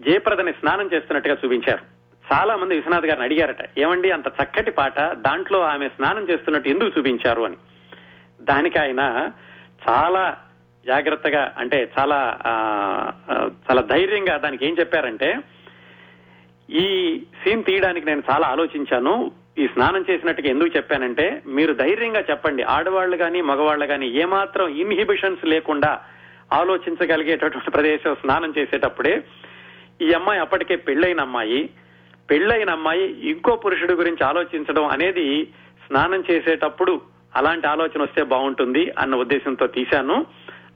జయప్రదని 0.00 0.52
స్నానం 0.52 0.90
చేస్తున్నట్టుగా 0.94 1.36
చూపించారు. 1.44 1.92
చాలా 2.34 2.56
మంది 2.56 2.76
విశ్వనాథ్ 2.76 3.06
గారిని 3.06 3.24
అడిగారట 3.24 3.78
ఏమండి 3.78 4.10
అంత 4.10 4.26
చక్కటి 4.26 4.70
పాట 4.70 5.00
దాంట్లో 5.00 5.60
ఆమె 5.60 5.88
స్నానం 5.88 6.28
చేస్తున్నట్టు 6.30 6.68
ఎందుకు 6.68 6.98
చూపించారు? 6.98 7.42
అని. 7.42 7.56
దానికి 8.40 8.78
ఆయన 8.78 9.30
చాలా 9.88 10.36
జాగ్రత్తగా 10.86 11.54
అంటే 11.58 11.92
చాలా 11.98 12.18
చాలా 13.66 13.82
ధైర్యంగా 13.82 14.36
దానికి 14.36 14.66
ఏం 14.66 14.76
చెప్పారంటే 14.80 15.28
ఈ 16.68 16.86
సీన్ 17.42 17.64
తీయడానికి 17.64 18.06
నేను 18.06 18.22
చాలా 18.30 18.46
ఆలోచించాను. 18.48 19.32
ఈ 19.58 19.66
స్నానం 19.66 20.04
చేసినట్టుగా 20.10 20.48
ఎందుకు 20.48 20.76
చెప్పానంటే 20.76 21.42
మీరు 21.46 21.72
ధైర్యంగా 21.72 22.20
చెప్పండి. 22.30 22.62
ఆడవాళ్ళు 22.62 23.16
కానీ 23.16 23.40
మగవాళ్ళు 23.40 23.86
కానీ 23.86 24.06
ఏమాత్రం 24.08 24.68
ఇన్హిబిషన్స్ 24.68 25.44
లేకుండా 25.44 26.00
ఆలోచించగలిగేటటువంటి 26.52 27.70
ప్రదేశం 27.70 28.14
స్నానం 28.14 28.54
చేసేటప్పుడే 28.58 29.14
ఈ 30.02 30.12
అమ్మాయి 30.12 30.40
అప్పటికే 30.40 30.76
పెళ్ళైన 30.76 31.20
అమ్మాయి 31.20 31.70
పెళ్ళైన 32.30 32.70
అమ్మాయి 32.70 33.04
ఇంకో 33.30 33.56
పురుషుడి 33.56 33.92
గురించి 33.92 34.24
ఆలోచించడం 34.24 34.84
అనేది 34.86 35.52
స్నానం 35.86 36.24
చేసేటప్పుడు 36.30 37.00
అలాంటి 37.34 37.66
ఆలోచన 37.66 38.02
వస్తే 38.02 38.22
బాగుంటుంది 38.22 38.90
అన్న 38.98 39.14
ఉద్దేశంతో 39.14 39.66
తీశాను. 39.66 40.26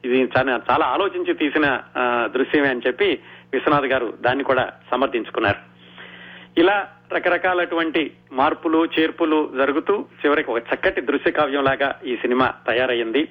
ఇది 0.05 0.29
చాలా 0.39 0.61
చాలా 0.71 0.87
ఆలోచించి 0.87 1.35
తీసిన 1.35 1.81
దృశ్యమే 2.25 2.69
అని 2.69 2.81
చెప్పి 2.87 3.19
విశ్వనాథ్ 3.53 3.87
గారు 3.87 4.15
దాన్ని 4.21 4.45
కూడా 4.45 4.73
సమర్థించుకున్నారు. 4.91 5.77
ఇలా 6.61 6.89
రకరకాలటువంటి 7.13 8.13
మార్పులు 8.33 8.85
చేర్పులు 8.85 9.53
జరుగుతూ 9.57 10.01
చివరికి 10.01 10.51
ఒక 10.51 10.59
చక్కటి 10.59 11.01
దృశ్య 11.01 11.31
కావ్యం 11.31 11.65
లాగా 11.65 12.01
ఈ 12.05 12.17
సినిమా 12.17 12.55
తయారయ్యింది. 12.67 13.29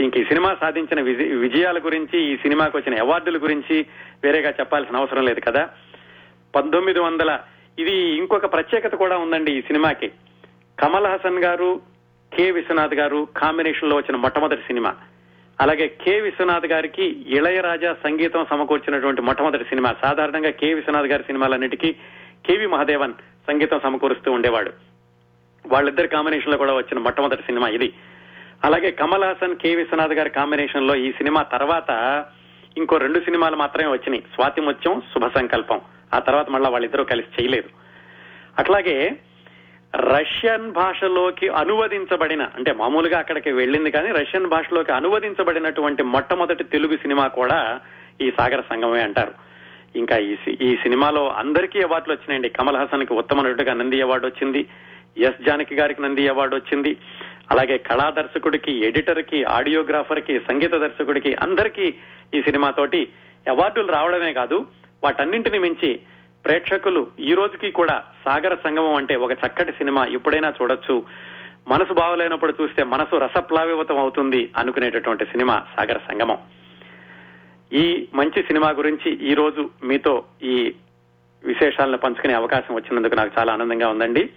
ఇంక 0.00 0.16
ఈ 0.16 0.24
సినిమా 0.24 0.56
సాధించిన 0.60 1.00
విజయ- 1.00 1.38
విజయాల 1.38 1.78
గురించి 1.78 2.32
ఈ 2.32 2.36
సినిమాకు 2.36 2.78
వచ్చిన 2.78 3.00
అవార్డుల 3.00 3.38
గురించి 3.42 3.86
వేరేగా 4.24 4.50
చెప్పాల్సిన 4.50 4.96
అవసరం 4.96 5.24
లేదు 5.24 5.40
కదా. 5.40 5.68
పంతొమ్మిది 6.56 7.00
వందల 7.00 7.38
ఇది 7.78 7.92
ఇంకొక 7.92 8.52
ప్రత్యేకత 8.52 8.94
కూడా 8.94 9.16
ఉందండి 9.16 9.52
ఈ 9.52 9.60
సినిమాకి. 9.60 10.08
కమల్ 10.78 11.06
హాసన్ 11.06 11.38
గారు 11.38 11.80
కె 12.36 12.50
విశ్వనాథ్ 12.50 12.94
గారు 12.94 13.28
కాంబినేషన్లో 13.36 13.96
వచ్చిన 13.96 14.16
మొట్టమొదటి 14.16 14.60
సినిమా. 14.60 14.94
అలాగే 15.60 15.88
కె 15.88 16.20
విశ్వనాథ్ 16.20 16.66
గారికి 16.66 17.04
ఇళయరాజా 17.04 17.96
సంగీతం 18.04 18.46
సమకూర్చినటువంటి 18.50 19.22
మొట్టమొదటి 19.22 19.64
సినిమా. 19.64 19.94
సాధారణంగా 20.04 20.50
కె 20.50 20.74
విశ్వనాథ్ 20.74 21.06
గారి 21.06 21.22
సినిమాలన్నిటికీ 21.22 21.92
కెవి 22.46 22.66
మహాదేవన్ 22.66 23.12
సంగీతం 23.48 23.80
సమకూరుస్తూ 23.82 24.32
ఉండేవాడు. 24.32 24.72
వాళ్ళిద్దరి 25.66 26.08
కాంబినేషన్లో 26.08 26.58
కూడా 26.58 26.74
వచ్చిన 26.74 26.98
మొట్టమొదటి 26.98 27.42
సినిమా 27.42 27.68
ఇది. 27.68 27.92
అలాగే 28.64 28.90
కమల్ 28.90 29.24
హాసన్ 29.24 29.56
కె 29.56 29.74
విశ్వనాథ్ 29.74 30.12
గారి 30.12 30.30
కాంబినేషన్లో 30.30 30.96
ఈ 30.96 31.12
సినిమా 31.12 31.42
తర్వాత 31.42 32.24
ఇంకో 32.76 32.96
రెండు 32.96 33.20
సినిమాలు 33.20 33.56
మాత్రమే 33.56 33.86
వచ్చినాయి. 33.86 34.22
స్వాతిముత్యం 34.34 35.00
శుభ 35.00 35.26
సంకల్పం. 35.26 35.80
ఆ 36.14 36.18
తర్వాత 36.18 36.50
మళ్ళా 36.50 36.70
వాళ్ళిద్దరూ 36.70 37.04
కలిసి 37.04 37.42
చేయలేదు. 37.42 37.68
అట్లాగే 38.58 39.16
రష్యన్ 39.94 40.72
భాషలోకి 40.72 41.48
అనువదించబడిన 41.48 42.42
అంటే 42.42 42.72
మామూలుగా 42.72 43.18
అక్కడికి 43.18 43.52
వెళ్ళింది 43.52 43.90
కానీ 43.90 44.08
రష్యన్ 44.08 44.46
భాషలోకి 44.46 44.92
అనువదించబడినటువంటి 44.92 46.02
మొట్టమొదటి 46.02 46.64
తెలుగు 46.64 46.96
సినిమా 46.96 47.26
కూడా 47.26 47.80
ఈ 48.20 48.32
సాగర 48.38 48.60
సంగమే 48.60 49.02
అంటారు. 49.02 49.32
ఇంకా 49.96 50.16
ఈ 50.16 50.34
సి- 50.34 50.62
ఈ 50.62 50.76
సినిమాలో 50.76 51.28
అందరికీ 51.28 51.82
అవార్డులు 51.82 52.14
వచ్చినాయండి. 52.14 52.48
కమల్ 52.48 52.76
హాసన్కి 52.76 53.12
ఉత్తమ 53.12 53.42
నటుడిగా 53.42 53.74
నంది 53.74 54.02
అవార్డు 54.02 54.26
వచ్చింది. 54.26 54.66
ఎస్ 55.18 55.44
జానకి 55.44 55.74
గారికి 55.74 56.02
నంది 56.02 56.28
అవార్డు 56.28 56.56
వచ్చింది. 56.56 56.96
అలాగే 57.50 57.78
కళా 57.78 58.10
దర్శకుడికి 58.10 58.86
ఎడిటర్కి 58.86 59.44
ఆడియోగ్రాఫర్కి 59.44 60.38
సంగీత 60.38 60.74
దర్శకుడికి 60.74 61.34
అందరికీ 61.34 61.94
ఈ 62.34 62.42
సినిమాతోటి 62.42 63.08
అవార్డులు 63.50 63.92
రావడమే 63.92 64.32
కాదు 64.32 64.66
వాటన్నింటిని 65.04 65.58
మించి 65.58 66.00
ప్రేక్షకులు 66.44 67.06
ఈ 67.20 67.34
రోజుకి 67.34 67.70
కూడా 67.70 68.04
సాగర 68.24 68.54
సంగమం 68.54 68.94
అంటే 68.94 69.16
ఒక 69.16 69.32
చక్కటి 69.32 69.72
సినిమా 69.72 70.06
ఎప్పుడైనా 70.06 70.54
చూడొచ్చు. 70.62 71.04
మనసు 71.68 71.92
బాగలేనప్పుడు 71.92 72.54
చూస్తే 72.62 72.82
మనసు 72.82 73.16
రసప్లావితం 73.16 73.98
అవుతుంది 73.98 74.50
అనుకునేటటువంటి 74.56 75.24
సినిమా 75.24 75.62
సాగర 75.76 75.98
సంగమం. 76.08 76.38
ఈ 77.72 78.08
మంచి 78.14 78.42
సినిమా 78.42 78.70
గురించి 78.70 79.12
ఈ 79.12 79.34
రోజు 79.34 79.70
మీతో 79.84 80.24
ఈ 80.42 80.74
విశేషాలను 81.44 81.98
పంచుకునే 81.98 82.34
అవకాశం 82.34 82.74
వచ్చినందుకు 82.74 83.14
నాకు 83.14 83.30
చాలా 83.38 83.52
ఆనందంగా 83.52 83.88
ఉందండి. 83.88 84.30